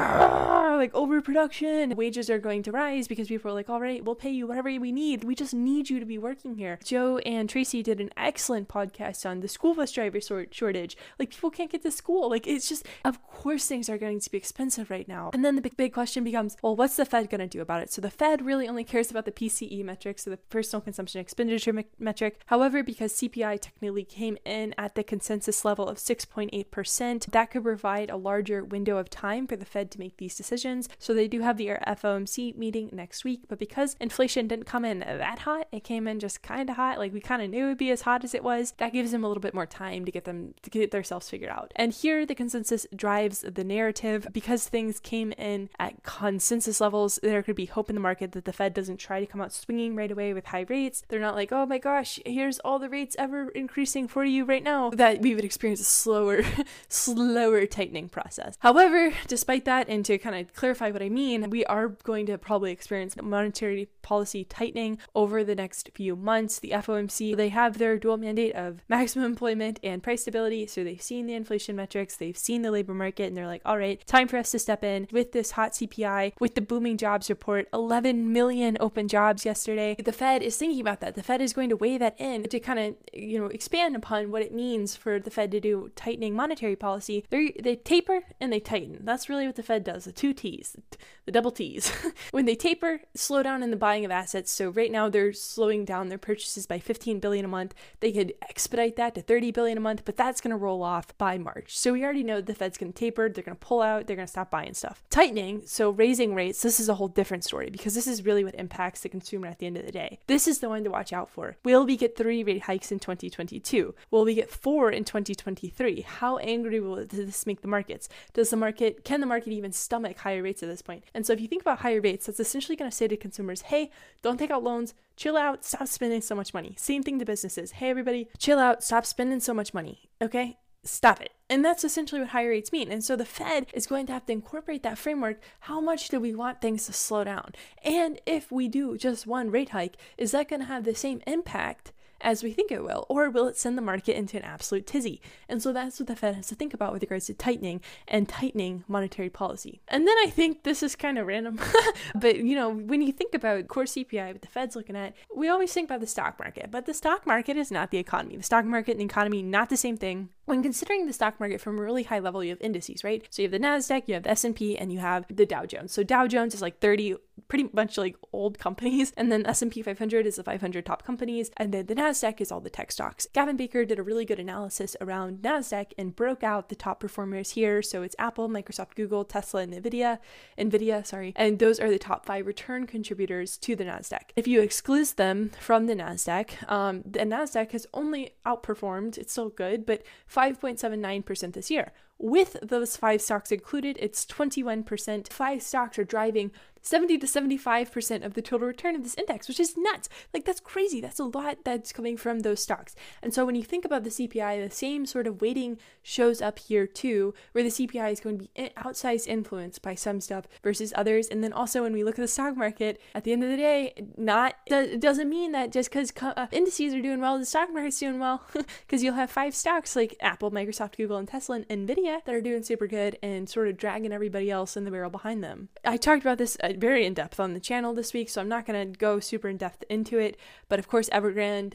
like 0.77 0.95
overproduction. 0.95 1.95
Wages 1.97 2.31
are 2.31 2.39
going 2.39 2.63
to 2.65 2.73
rise 2.73 3.09
because 3.09 3.29
people 3.29 3.51
are 3.51 3.55
like, 3.55 3.69
all 3.71 3.81
right, 3.81 4.05
we'll 4.05 4.15
pay 4.15 4.31
you 4.31 4.47
whatever 4.47 4.69
we 4.79 4.93
need. 4.93 5.25
We 5.25 5.35
just 5.35 5.55
need 5.55 5.91
you 5.91 6.01
to 6.01 6.07
be 6.07 6.19
working 6.19 6.57
here. 6.57 6.79
Joe 6.85 7.19
and 7.19 7.49
Tracy 7.49 7.83
did 7.83 8.01
an 8.01 8.11
excellent 8.17 8.69
podcast 8.69 9.29
on 9.29 9.41
the 9.41 9.49
school 9.49 9.75
bus 9.75 9.93
driver 9.93 10.21
shortage 10.21 10.97
like 11.19 11.31
people 11.31 11.51
can't 11.51 11.71
get 11.71 11.83
to 11.83 11.91
school. 11.91 12.31
Like 12.31 12.47
it's 12.47 12.69
just, 12.69 12.87
of 13.05 13.23
course, 13.23 13.67
things 13.67 13.89
are 13.89 13.99
going 13.99 14.21
to 14.21 14.31
be 14.31 14.39
expensive 14.39 14.91
right 14.91 15.09
now. 15.09 15.31
And 15.33 15.45
then 15.45 15.57
the 15.57 15.63
big, 15.63 15.77
big 15.77 15.93
question 15.93 16.25
becomes, 16.25 16.57
well, 16.63 16.77
what's 16.77 16.97
the 16.97 17.05
Fed 17.05 17.31
going 17.31 17.41
to 17.41 17.47
do 17.47 17.61
about 17.61 17.83
it? 17.83 17.93
So 17.93 18.01
the 18.01 18.11
Fed 18.11 18.45
really 18.45 18.69
only 18.69 18.85
cares 18.85 19.11
about 19.11 19.25
the 19.25 19.33
PCE 19.33 19.85
metric, 19.85 20.19
so 20.19 20.31
the 20.31 20.37
personal 20.37 20.81
consumption 20.81 21.21
expenditure 21.21 21.73
me- 21.73 21.87
metric. 21.99 22.41
However, 22.47 22.83
because 22.83 23.15
CPI 23.15 23.61
technically 23.61 24.05
came 24.05 24.39
in 24.45 24.75
at 24.79 24.95
the 24.95 25.05
consensus 25.05 25.65
level 25.65 25.89
of 25.89 25.99
6.8%, 25.99 27.27
that 27.27 27.51
could 27.51 27.63
provide 27.63 28.11
a 28.11 28.17
larger 28.17 28.65
window 28.65 28.99
of 28.99 29.11
time 29.11 29.47
for 29.47 29.57
the 29.57 29.65
Fed 29.65 29.91
to 29.93 29.99
make 29.99 30.17
these 30.17 30.37
decisions. 30.37 30.66
So 30.99 31.15
they 31.15 31.29
do 31.29 31.41
have 31.41 31.57
the 31.57 31.69
FOMC 31.69 32.57
meeting 32.57 32.91
next 32.93 33.25
week, 33.25 33.43
but 33.49 33.59
because 33.59 33.97
inflation 34.01 34.49
didn't 34.49 34.67
come 34.67 34.85
in 34.85 35.01
that 35.01 35.41
hot, 35.41 35.69
it 35.73 35.85
came 35.85 36.07
in 36.07 36.21
just 36.21 36.43
kind 36.43 36.69
of 36.69 36.77
hot. 36.77 36.99
Like 36.99 37.13
we 37.13 37.21
kind 37.21 37.43
of 37.43 37.51
knew 37.51 37.67
it 37.67 37.69
would 37.69 37.79
be 37.79 37.91
as 37.91 38.03
hot 38.03 38.25
as 38.25 38.35
it 38.35 38.43
was. 38.43 38.75
That 38.79 38.93
gives 38.93 39.13
them 39.13 39.25
a 39.25 39.29
little 39.29 39.41
bit 39.41 39.55
more 39.55 39.67
time 39.67 40.05
to 40.05 40.13
get 40.13 40.25
them 40.25 40.55
to 40.63 40.71
get 40.71 40.91
themselves 40.91 41.29
figured 41.29 41.51
out. 41.51 41.73
And 41.77 41.93
here 41.93 42.27
the 42.27 42.35
consensus 42.35 42.87
drives 42.95 43.41
the 43.41 43.65
narrative 43.65 44.27
because 44.33 44.69
things 44.69 45.01
came 45.01 45.33
in 45.33 45.69
at 45.79 46.03
consensus 46.03 46.81
levels. 46.81 47.19
There 47.23 47.43
could 47.43 47.57
be 47.57 47.67
hope 47.67 47.89
in 47.89 47.95
the 47.95 48.01
market 48.01 48.33
that 48.33 48.45
the 48.45 48.53
Fed 48.53 48.75
doesn't 48.75 48.99
try 48.99 49.21
to 49.21 49.27
come 49.27 49.41
out 49.41 49.53
swinging 49.53 49.95
right 49.97 50.11
away 50.11 50.33
with 50.33 50.47
high 50.47 50.67
rates. 50.69 51.03
They're 51.09 51.21
not 51.21 51.35
like, 51.35 51.53
oh 51.53 51.67
my 51.67 51.79
gosh, 51.79 52.19
here's 52.25 52.59
all 52.61 52.79
the 52.79 52.89
rates 52.89 53.17
ever 53.19 53.49
increasing 53.51 54.09
for 54.09 54.25
you 54.25 54.45
right 54.45 54.63
now. 54.63 54.91
That 54.91 55.21
we 55.21 55.35
would 55.35 55.45
experience 55.45 55.81
a 55.81 55.85
slower, 55.85 56.43
slower 56.89 57.67
tightening 57.67 58.09
process. 58.09 58.57
However, 58.61 59.13
despite 59.27 59.65
that, 59.65 59.89
and 59.89 60.05
to 60.05 60.19
kind 60.19 60.37
of 60.37 60.55
clarify 60.57 60.91
what 60.91 61.03
I 61.03 61.09
mean, 61.09 61.51
we 61.51 61.65
are 61.67 61.89
going 61.89 62.27
to 62.27 62.39
probably 62.39 62.73
experience 62.73 63.17
monetary 63.21 63.89
policy 64.03 64.45
tightening 64.45 64.99
over 65.15 65.45
the 65.45 65.55
next 65.55 65.91
few 65.95 66.17
months. 66.17 66.59
The 66.59 66.71
FOMC, 66.71 67.37
they 67.37 67.49
have 67.49 67.79
their 67.79 67.99
dual 67.99 68.17
mandate 68.17 68.55
of 68.55 68.81
maximum 68.89 69.27
employment 69.27 69.81
and 69.83 70.03
price 70.03 70.23
stability. 70.23 70.67
So 70.67 70.85
they've 70.85 71.03
seen 71.03 71.27
the 71.27 71.35
inflation 71.35 71.77
metrics, 71.77 72.17
they've 72.17 72.37
seen 72.37 72.63
the 72.63 72.71
labor 72.71 72.95
market, 72.95 73.25
and 73.25 73.37
they're 73.37 73.47
like, 73.47 73.63
all 73.65 73.79
right, 73.79 74.05
time 74.07 74.29
for 74.29 74.37
us 74.37 74.51
to 74.53 74.59
step 74.59 74.85
in 74.85 75.09
with 75.13 75.33
this 75.33 75.53
hot 75.53 75.73
CPI, 75.73 76.33
with 76.41 76.55
the 76.55 76.61
booming 76.61 76.97
jobs 76.97 77.29
report, 77.29 77.69
11 77.73 78.33
million 78.33 78.77
open 78.81 79.09
jobs 79.09 79.45
yesterday. 79.45 79.97
The 80.03 80.13
Fed 80.13 80.43
is 80.43 80.57
thinking 80.57 80.81
about 80.81 81.01
that. 81.01 81.15
The 81.15 81.23
Fed 81.23 81.41
is 81.41 81.53
going 81.53 81.69
to 81.71 81.77
weigh 81.77 81.99
that 81.99 82.19
in 82.21 82.45
to 82.45 82.61
kind 82.61 82.79
of, 82.79 82.95
you 83.13 83.39
know, 83.39 83.47
expand 83.47 83.97
upon 83.97 84.31
what 84.31 84.43
it 84.43 84.55
means 84.55 84.97
for 84.97 85.19
the 85.19 85.31
Fed 85.31 85.51
to 85.51 85.61
do 85.61 85.91
tightening 85.97 86.35
monetary 86.35 86.77
policy. 86.77 87.25
They 87.31 87.57
they 87.61 87.77
taper 87.77 88.23
and 88.41 88.53
they 88.53 88.61
tighten. 88.61 89.01
That's 89.03 89.29
really 89.29 89.47
what 89.47 89.57
the 89.57 89.63
Fed 89.63 89.85
does. 89.85 90.05
The 90.05 90.13
two 90.13 90.33
T's, 90.47 90.77
the 91.25 91.33
double 91.33 91.51
T's. 91.51 91.91
when 92.31 92.45
they 92.45 92.55
taper, 92.55 93.01
slow 93.15 93.43
down 93.43 93.65
in 93.65 93.71
the 93.71 93.77
buying 93.77 94.05
of 94.05 94.13
assets. 94.13 94.53
So 94.53 94.71
right 94.71 94.93
now 94.93 95.09
they're 95.09 95.33
slowing 95.33 95.85
down 95.85 96.09
their 96.09 96.19
purchases 96.19 96.67
by 96.67 96.79
15 96.79 97.19
billion 97.19 97.45
a 97.45 97.49
month. 97.49 97.75
They 97.99 98.13
could 98.13 98.33
expedite 98.49 98.95
that 98.97 99.15
to 99.17 99.23
30 99.23 99.51
billion 99.51 99.77
a 99.77 99.81
month, 99.81 100.03
but 100.05 100.17
that's 100.17 100.41
going 100.41 100.53
to 100.53 100.57
roll 100.57 100.85
off 100.85 101.17
by 101.19 101.37
March. 101.37 101.77
So 101.77 101.93
we 101.93 102.05
already 102.05 102.23
know 102.23 102.41
the 102.41 102.55
Fed's 102.55 102.79
going 102.79 102.93
to 102.93 102.99
taper, 102.99 103.29
they're 103.29 103.43
going 103.43 103.57
to 103.57 103.67
pull 103.67 103.83
out, 103.83 104.07
they're 104.07 104.17
going 104.17 104.27
to 104.27 104.31
stop 104.31 104.51
buying 104.51 104.75
stuff. 104.75 105.03
Tightening, 105.11 105.63
so 105.67 105.91
raising 105.91 106.35
rates, 106.35 106.63
this 106.63 106.79
is 106.79 106.89
a 106.89 106.95
whole 106.95 107.09
different 107.09 107.43
story 107.43 107.71
because 107.71 107.95
this 107.95 108.07
is 108.07 108.25
really 108.25 108.45
what 108.45 108.55
impacts 108.55 109.01
the 109.01 109.09
consumer 109.09 109.49
at 109.49 109.59
the 109.59 109.67
end 109.67 109.77
of 109.77 109.85
the 109.85 109.93
day. 109.93 110.21
This 110.29 110.47
is 110.47 110.61
the 110.61 110.69
one 110.69 110.85
to 110.85 110.91
watch 110.91 111.13
out 111.13 111.29
for. 111.29 111.57
Will 111.65 111.85
we 111.85 111.97
get 111.97 112.17
three 112.17 112.45
rate 112.45 112.63
hikes 112.63 112.93
in 112.93 113.01
2022? 113.01 113.95
Will 114.13 114.25
we 114.25 114.35
get 114.35 114.51
four 114.51 114.93
in 114.93 115.05
2023? 115.05 116.03
How 116.03 116.39
angry 116.39 116.79
will 116.79 117.05
this 117.05 117.47
make 117.47 117.63
the 117.63 117.69
markets? 117.69 118.09
Does 118.33 118.51
the 118.51 118.57
market, 118.57 119.05
can 119.05 119.21
the 119.21 119.27
market 119.27 119.53
even 119.53 119.73
stomach 119.73 120.19
higher 120.19 120.36
rates 120.43 120.63
at 120.63 120.69
this 120.69 120.83
point? 120.83 121.05
And 121.15 121.27
so 121.27 121.33
if 121.33 121.41
you 121.41 121.49
think 121.49 121.63
about 121.63 121.81
higher 121.81 122.01
rates, 122.01 122.27
that's 122.27 122.41
essentially 122.41 122.77
going 122.77 122.91
to 122.91 122.97
say 122.97 123.09
to 123.09 123.17
consumers, 123.17 123.63
hey, 123.63 123.91
don't 124.23 124.39
take 124.39 124.51
out 124.51 124.63
loans, 124.63 124.95
chill 125.17 125.37
out, 125.37 125.65
stop 125.65 125.89
spending 125.89 126.21
so 126.21 126.35
much 126.35 126.55
money. 126.55 126.75
Same 126.79 127.03
thing 127.03 127.19
to 127.19 127.25
businesses. 127.25 127.73
Hey, 127.73 127.91
everybody, 127.91 128.29
chill 128.39 128.59
out, 128.59 128.83
stop 128.83 129.07
spending 129.07 129.41
so 129.41 129.55
much 129.55 129.75
money. 129.75 130.09
Okay? 130.21 130.59
Stop 130.85 131.21
it. 131.21 131.33
And 131.51 131.65
that's 131.65 131.85
essentially 131.85 132.21
what 132.21 132.31
higher 132.31 132.51
rates 132.51 132.73
mean. 132.73 132.91
And 132.91 133.03
so 133.03 133.17
the 133.17 133.25
Fed 133.25 133.67
is 133.75 133.87
going 133.87 134.07
to 134.07 134.13
have 134.13 134.27
to 134.27 134.33
incorporate 134.33 134.83
that 134.85 134.99
framework. 134.99 135.41
How 135.61 135.81
much 135.81 136.09
do 136.09 136.21
we 136.21 136.35
want 136.35 136.61
things 136.61 136.87
to 136.87 136.93
slow 136.93 137.25
down? 137.25 137.53
And 137.85 138.21
if 138.27 138.51
we 138.51 138.69
do 138.69 138.97
just 138.97 139.27
one 139.27 139.51
rate 139.51 139.71
hike, 139.71 139.97
is 140.17 140.33
that 140.33 140.49
going 140.49 140.61
to 140.61 140.67
have 140.67 140.85
the 140.85 140.95
same 140.95 141.23
impact 141.27 141.93
as 142.21 142.43
we 142.43 142.53
think 142.53 142.71
it 142.71 142.83
will? 142.83 143.07
Or 143.09 143.31
will 143.31 143.47
it 143.47 143.57
send 143.57 143.77
the 143.77 143.83
market 143.83 144.17
into 144.17 144.37
an 144.37 144.45
absolute 144.45 144.87
tizzy? 144.87 145.21
And 145.49 145.63
so 145.63 145.73
that's 145.73 145.99
what 145.99 146.09
the 146.09 146.17
Fed 146.17 146.35
has 146.35 146.49
to 146.49 146.55
think 146.55 146.75
about 146.75 146.93
with 146.93 147.03
regards 147.03 147.27
to 147.27 147.35
tightening 147.35 147.81
and 148.09 148.29
tightening 148.29 148.85
monetary 148.89 149.31
policy. 149.31 149.81
And 149.89 150.07
then 150.07 150.17
I 150.25 150.31
think 150.31 150.63
this 150.63 150.83
is 150.83 150.97
kind 150.97 151.19
of 151.19 151.27
random, 151.27 151.59
but 152.15 152.39
you 152.39 152.55
know, 152.55 152.71
when 152.71 153.03
you 153.03 153.13
think 153.13 153.35
about 153.35 153.69
core 153.69 153.85
CPI, 153.85 154.33
what 154.33 154.43
the 154.43 154.49
Fed's 154.49 154.77
looking 154.77 154.97
at, 154.97 155.15
we 155.35 155.49
always 155.49 155.73
think 155.73 155.89
about 155.89 156.01
the 156.01 156.07
stock 156.07 156.39
market, 156.39 156.71
but 156.71 156.87
the 156.87 156.95
stock 156.95 157.27
market 157.27 157.57
is 157.57 157.71
not 157.71 157.91
the 157.91 157.99
economy. 157.99 158.37
The 158.37 158.43
stock 158.43 158.65
market 158.65 158.93
and 158.93 159.01
the 159.01 159.05
economy, 159.05 159.43
not 159.43 159.69
the 159.69 159.77
same 159.77 159.97
thing 159.97 160.31
when 160.47 160.63
considering 160.63 161.07
the 161.07 161.13
stock 161.13 161.39
market 161.39 161.61
from 161.61 161.79
a 161.79 161.83
really 161.83 162.05
high 162.05 162.21
level, 162.21 162.43
you 162.43 162.51
have 162.51 162.61
indices, 162.61 163.05
right? 163.05 163.27
So 163.31 163.43
you 163.43 163.49
have 163.49 163.53
the 163.53 163.67
Nasdaq, 163.67 164.05
you 164.07 164.15
have 164.15 164.23
the 164.23 164.31
S&P, 164.31 164.79
and 164.79 164.93
you 164.93 165.01
have 165.01 165.27
the 165.29 165.45
Dow 165.45 165.67
Jones. 165.67 165.93
So 165.93 166.03
Dow 166.03 166.27
Jones 166.27 166.55
is 166.55 166.63
like 166.63 166.79
30 166.79 167.17
pretty 167.49 167.69
much 167.73 167.99
like 167.99 168.17
old 168.33 168.59
companies, 168.67 169.13
and 169.17 169.31
then 169.31 169.45
S&P 169.45 169.83
500 169.83 170.27
is 170.27 170.37
the 170.37 170.45
500 170.45 170.87
top 170.87 171.05
companies, 171.05 171.51
and 171.57 171.73
then 171.73 171.87
the 171.87 171.95
Nasdaq 171.95 172.41
is 172.41 172.51
all 172.51 172.61
the 172.61 172.71
tech 172.71 172.93
stocks. 172.93 173.27
Gavin 173.33 173.57
Baker 173.57 173.85
did 173.85 173.99
a 173.99 174.03
really 174.03 174.25
good 174.25 174.39
analysis 174.39 174.97
around 175.01 175.43
Nasdaq 175.43 175.93
and 175.99 176.17
broke 176.17 176.43
out 176.43 176.69
the 176.69 176.75
top 176.75 177.01
performers 177.01 177.51
here. 177.51 177.83
So 177.83 178.03
it's 178.03 178.17
Apple, 178.19 178.49
Microsoft, 178.49 178.95
Google, 178.95 179.25
Tesla, 179.25 179.63
and 179.63 179.73
Nvidia, 179.73 180.19
Nvidia, 180.59 181.05
sorry, 181.05 181.33
and 181.37 181.59
those 181.59 181.81
are 181.81 181.91
the 181.91 181.99
top 181.99 182.25
five 182.25 182.47
return 182.47 182.87
contributors 182.87 183.57
to 183.59 183.75
the 183.75 183.85
Nasdaq. 183.85 184.31
If 184.37 184.47
you 184.47 184.61
exclude 184.61 185.09
them 185.17 185.51
from 185.61 185.87
the 185.87 185.95
Nasdaq, 185.95 186.71
um, 186.71 187.03
the 187.05 187.21
Nasdaq 187.21 187.73
has 187.73 187.87
only 187.93 188.35
outperformed. 188.47 189.19
It's 189.19 189.33
still 189.33 189.51
good, 189.51 189.85
but 189.85 190.03
5.79% 190.37 191.53
this 191.55 191.71
year. 191.71 191.93
With 192.19 192.57
those 192.63 192.97
five 192.97 193.23
stocks 193.23 193.53
included, 193.53 193.97
it's 194.01 194.27
21%. 194.27 195.33
Five 195.33 195.63
stocks 195.63 195.99
are 195.99 196.05
driving 196.05 196.51
70 196.87 197.19
to 197.19 197.27
75% 197.27 198.25
of 198.25 198.35
the 198.35 198.43
total 198.43 198.69
return 198.69 198.95
of 198.95 199.03
this 199.03 199.17
index, 199.17 199.49
which 199.49 199.59
is 199.59 199.77
nuts. 199.77 200.09
Like, 200.33 200.45
that's 200.45 200.61
crazy. 200.61 201.01
That's 201.01 201.19
a 201.19 201.25
lot 201.25 201.59
that's 201.65 201.93
coming 201.93 202.17
from 202.17 202.41
those 202.41 202.63
stocks. 202.63 202.95
And 203.23 203.35
so, 203.35 203.45
when 203.45 203.57
you 203.57 203.65
think 203.65 203.85
about 203.85 204.05
the 204.05 204.11
CPI, 204.11 204.69
the 204.69 204.75
same 204.75 205.05
sort 205.05 205.27
of 205.27 205.41
weighting 205.41 205.79
shows 206.03 206.41
up 206.41 206.61
here 206.61 206.87
too, 206.87 207.35
where 207.53 207.65
the 207.65 207.71
CPI 207.71 208.13
is 208.13 208.21
going 208.21 208.39
to 208.39 208.45
be 208.45 208.71
outsized 208.77 209.27
influence 209.27 209.81
by 209.81 209.97
some 209.97 210.21
stuff 210.21 210.47
versus 210.63 210.93
others. 210.97 211.27
And 211.27 211.43
then 211.43 211.53
also, 211.53 211.83
when 211.83 211.93
we 211.93 212.05
look 212.05 212.19
at 212.19 212.23
the 212.23 212.29
stock 212.29 212.57
market, 212.57 213.01
at 213.15 213.25
the 213.25 213.33
end 213.33 213.43
of 213.43 213.51
the 213.51 213.57
day, 213.57 213.93
not 214.17 214.55
it 214.67 215.01
doesn't 215.01 215.29
mean 215.29 215.53
that 215.53 215.73
just 215.73 215.91
because 215.91 216.13
uh, 216.21 216.47
indices 216.53 216.95
are 216.95 217.03
doing 217.03 217.21
well, 217.21 217.37
the 217.39 217.47
stock 217.47 217.73
market's 217.73 217.99
doing 217.99 218.21
well, 218.21 218.43
because 218.55 219.03
you'll 219.03 219.15
have 219.15 219.31
five 219.31 219.57
stocks 219.57 219.97
like 219.97 220.17
Apple, 220.21 220.53
Microsoft, 220.53 220.97
Google, 220.97 221.17
and 221.17 221.27
Tesla, 221.27 221.63
and 221.69 221.89
Nvidia 221.89 222.25
that 222.25 222.35
are 222.35 222.41
doing 222.41 222.63
super 222.63 222.87
good 222.87 223.19
and 223.23 223.49
sort 223.49 223.67
of 223.67 223.77
dragging 223.77 224.13
everybody 224.13 224.51
else 224.51 224.77
in 224.77 224.85
the 224.85 224.91
barrel 224.93 225.11
behind 225.11 225.43
them. 225.43 225.69
I 225.85 225.97
talked 225.97 226.23
about 226.23 226.39
this 226.39 226.57
uh, 226.63 226.75
very 226.77 227.07
in 227.07 227.15
depth 227.15 227.41
on 227.41 227.55
the 227.55 227.61
channel 227.61 227.95
this 227.95 228.13
week, 228.13 228.29
so 228.29 228.41
I'm 228.41 228.49
not 228.49 228.67
going 228.67 228.93
to 228.93 228.99
go 228.99 229.21
super 229.21 229.49
in 229.49 229.57
depth 229.57 229.85
into 229.89 230.19
it. 230.19 230.37
But 230.69 230.79
of 230.79 230.89
course, 230.89 231.09
Evergrande, 231.11 231.75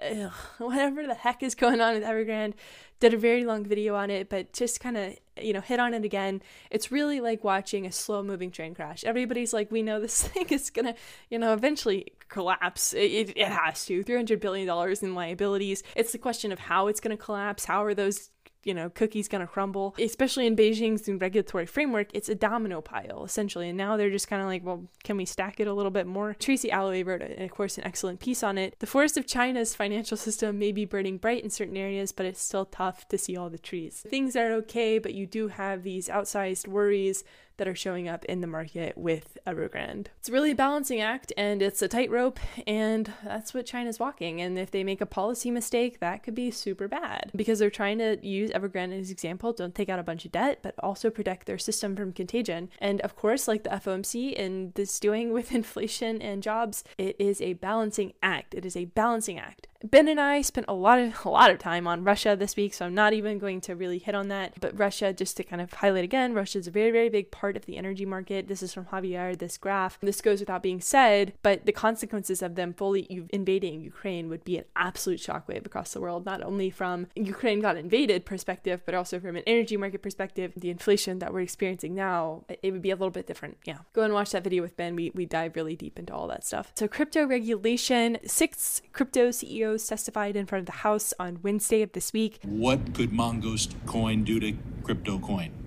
ugh, 0.00 0.32
whatever 0.58 1.06
the 1.06 1.14
heck 1.14 1.42
is 1.42 1.54
going 1.54 1.80
on 1.80 1.94
with 1.94 2.02
Evergrande, 2.02 2.54
did 3.00 3.14
a 3.14 3.18
very 3.18 3.44
long 3.44 3.64
video 3.64 3.96
on 3.96 4.10
it, 4.10 4.28
but 4.28 4.52
just 4.52 4.78
kind 4.80 4.96
of, 4.96 5.14
you 5.40 5.52
know, 5.52 5.60
hit 5.60 5.80
on 5.80 5.92
it 5.92 6.04
again. 6.04 6.40
It's 6.70 6.92
really 6.92 7.20
like 7.20 7.42
watching 7.42 7.84
a 7.84 7.92
slow 7.92 8.22
moving 8.22 8.52
train 8.52 8.74
crash. 8.74 9.02
Everybody's 9.02 9.52
like, 9.52 9.72
we 9.72 9.82
know 9.82 10.00
this 10.00 10.22
thing 10.28 10.46
is 10.50 10.70
going 10.70 10.86
to, 10.86 10.94
you 11.28 11.38
know, 11.38 11.52
eventually 11.52 12.12
collapse. 12.28 12.92
It, 12.92 13.32
it 13.36 13.48
has 13.48 13.84
to. 13.86 14.04
$300 14.04 14.40
billion 14.40 14.96
in 15.02 15.14
liabilities. 15.14 15.82
It's 15.96 16.12
the 16.12 16.18
question 16.18 16.52
of 16.52 16.60
how 16.60 16.86
it's 16.86 17.00
going 17.00 17.16
to 17.16 17.22
collapse. 17.22 17.64
How 17.64 17.84
are 17.84 17.94
those 17.94 18.30
you 18.64 18.74
know, 18.74 18.90
cookies 18.90 19.28
gonna 19.28 19.46
crumble. 19.46 19.94
Especially 19.98 20.46
in 20.46 20.56
Beijing's 20.56 21.08
regulatory 21.08 21.66
framework, 21.66 22.08
it's 22.14 22.28
a 22.28 22.34
domino 22.34 22.80
pile 22.80 23.24
essentially. 23.24 23.68
And 23.68 23.78
now 23.78 23.96
they're 23.96 24.10
just 24.10 24.28
kind 24.28 24.42
of 24.42 24.48
like, 24.48 24.64
well, 24.64 24.84
can 25.04 25.16
we 25.16 25.24
stack 25.24 25.60
it 25.60 25.66
a 25.66 25.74
little 25.74 25.90
bit 25.90 26.06
more? 26.06 26.34
Tracy 26.34 26.70
Alloway 26.70 27.02
wrote, 27.02 27.22
of 27.22 27.50
course, 27.50 27.78
an 27.78 27.84
excellent 27.84 28.20
piece 28.20 28.42
on 28.42 28.58
it. 28.58 28.78
The 28.78 28.86
forest 28.86 29.16
of 29.16 29.26
China's 29.26 29.74
financial 29.74 30.16
system 30.16 30.58
may 30.58 30.72
be 30.72 30.84
burning 30.84 31.18
bright 31.18 31.44
in 31.44 31.50
certain 31.50 31.76
areas, 31.76 32.12
but 32.12 32.26
it's 32.26 32.42
still 32.42 32.64
tough 32.66 33.08
to 33.08 33.18
see 33.18 33.36
all 33.36 33.50
the 33.50 33.58
trees. 33.58 34.04
Things 34.08 34.36
are 34.36 34.52
okay, 34.52 34.98
but 34.98 35.14
you 35.14 35.26
do 35.26 35.48
have 35.48 35.82
these 35.82 36.08
outsized 36.08 36.68
worries 36.68 37.24
that 37.62 37.68
are 37.68 37.76
showing 37.76 38.08
up 38.08 38.24
in 38.24 38.40
the 38.40 38.48
market 38.48 38.98
with 38.98 39.38
Evergrande. 39.46 40.08
It's 40.18 40.28
really 40.28 40.50
a 40.50 40.54
balancing 40.56 41.00
act 41.00 41.32
and 41.36 41.62
it's 41.62 41.80
a 41.80 41.86
tightrope, 41.86 42.40
and 42.66 43.12
that's 43.22 43.54
what 43.54 43.66
China's 43.66 44.00
walking. 44.00 44.40
And 44.40 44.58
if 44.58 44.72
they 44.72 44.82
make 44.82 45.00
a 45.00 45.06
policy 45.06 45.48
mistake, 45.48 46.00
that 46.00 46.24
could 46.24 46.34
be 46.34 46.50
super 46.50 46.88
bad 46.88 47.30
because 47.36 47.60
they're 47.60 47.70
trying 47.70 47.98
to 47.98 48.18
use 48.20 48.50
Evergrande 48.50 48.98
as 48.98 49.10
an 49.10 49.12
example. 49.12 49.52
Don't 49.52 49.76
take 49.76 49.88
out 49.88 50.00
a 50.00 50.02
bunch 50.02 50.24
of 50.24 50.32
debt, 50.32 50.58
but 50.60 50.74
also 50.80 51.08
protect 51.08 51.46
their 51.46 51.56
system 51.56 51.94
from 51.94 52.12
contagion. 52.12 52.68
And 52.80 53.00
of 53.02 53.14
course, 53.14 53.46
like 53.46 53.62
the 53.62 53.70
FOMC 53.70 54.36
and 54.36 54.74
this 54.74 54.98
doing 54.98 55.32
with 55.32 55.52
inflation 55.54 56.20
and 56.20 56.42
jobs, 56.42 56.82
it 56.98 57.14
is 57.20 57.40
a 57.40 57.52
balancing 57.52 58.12
act. 58.24 58.54
It 58.54 58.66
is 58.66 58.76
a 58.76 58.86
balancing 58.86 59.38
act. 59.38 59.68
Ben 59.84 60.06
and 60.06 60.20
I 60.20 60.42
spent 60.42 60.66
a 60.68 60.74
lot 60.74 60.98
of 60.98 61.12
a 61.24 61.28
lot 61.28 61.50
of 61.50 61.58
time 61.58 61.86
on 61.86 62.04
Russia 62.04 62.36
this 62.38 62.56
week, 62.56 62.74
so 62.74 62.86
I'm 62.86 62.94
not 62.94 63.12
even 63.12 63.38
going 63.38 63.60
to 63.62 63.74
really 63.74 63.98
hit 63.98 64.14
on 64.14 64.28
that. 64.28 64.54
But 64.60 64.78
Russia, 64.78 65.12
just 65.12 65.36
to 65.38 65.44
kind 65.44 65.60
of 65.60 65.72
highlight 65.72 66.04
again, 66.04 66.34
Russia 66.34 66.58
is 66.58 66.66
a 66.66 66.70
very, 66.70 66.90
very 66.90 67.08
big 67.08 67.30
part 67.30 67.56
of 67.56 67.66
the 67.66 67.76
energy 67.76 68.06
market. 68.06 68.48
This 68.48 68.62
is 68.62 68.72
from 68.72 68.86
Javier, 68.86 69.36
this 69.36 69.58
graph. 69.58 69.98
This 70.00 70.20
goes 70.20 70.40
without 70.40 70.62
being 70.62 70.80
said, 70.80 71.32
but 71.42 71.66
the 71.66 71.72
consequences 71.72 72.42
of 72.42 72.54
them 72.54 72.74
fully 72.74 73.26
invading 73.30 73.80
Ukraine 73.80 74.28
would 74.28 74.44
be 74.44 74.58
an 74.58 74.64
absolute 74.76 75.20
shockwave 75.20 75.66
across 75.66 75.92
the 75.92 76.00
world, 76.00 76.24
not 76.24 76.42
only 76.42 76.70
from 76.70 77.08
Ukraine 77.14 77.60
got 77.60 77.76
invaded 77.76 78.24
perspective, 78.24 78.82
but 78.84 78.94
also 78.94 79.18
from 79.18 79.36
an 79.36 79.42
energy 79.46 79.76
market 79.76 80.02
perspective. 80.02 80.52
The 80.56 80.70
inflation 80.70 81.18
that 81.18 81.32
we're 81.32 81.40
experiencing 81.40 81.94
now, 81.94 82.44
it 82.62 82.70
would 82.72 82.82
be 82.82 82.90
a 82.90 82.96
little 82.96 83.10
bit 83.10 83.26
different. 83.26 83.58
Yeah. 83.64 83.78
Go 83.92 84.02
and 84.02 84.14
watch 84.14 84.30
that 84.30 84.44
video 84.44 84.62
with 84.62 84.76
Ben. 84.76 84.94
We 84.94 85.10
we 85.14 85.26
dive 85.26 85.56
really 85.56 85.76
deep 85.76 85.98
into 85.98 86.14
all 86.14 86.28
that 86.28 86.44
stuff. 86.44 86.72
So 86.74 86.86
crypto 86.88 87.26
regulation, 87.26 88.18
six 88.26 88.82
crypto 88.92 89.30
CEOs 89.30 89.71
testified 89.78 90.36
in 90.36 90.46
front 90.46 90.60
of 90.60 90.66
the 90.66 90.80
House 90.82 91.14
on 91.18 91.38
Wednesday 91.42 91.82
of 91.82 91.92
this 91.92 92.12
week. 92.12 92.38
What 92.44 92.94
could 92.94 93.12
Mongoose 93.12 93.68
coin 93.86 94.24
do 94.24 94.40
to 94.40 94.56
crypto 94.82 95.18
coin? 95.18 95.61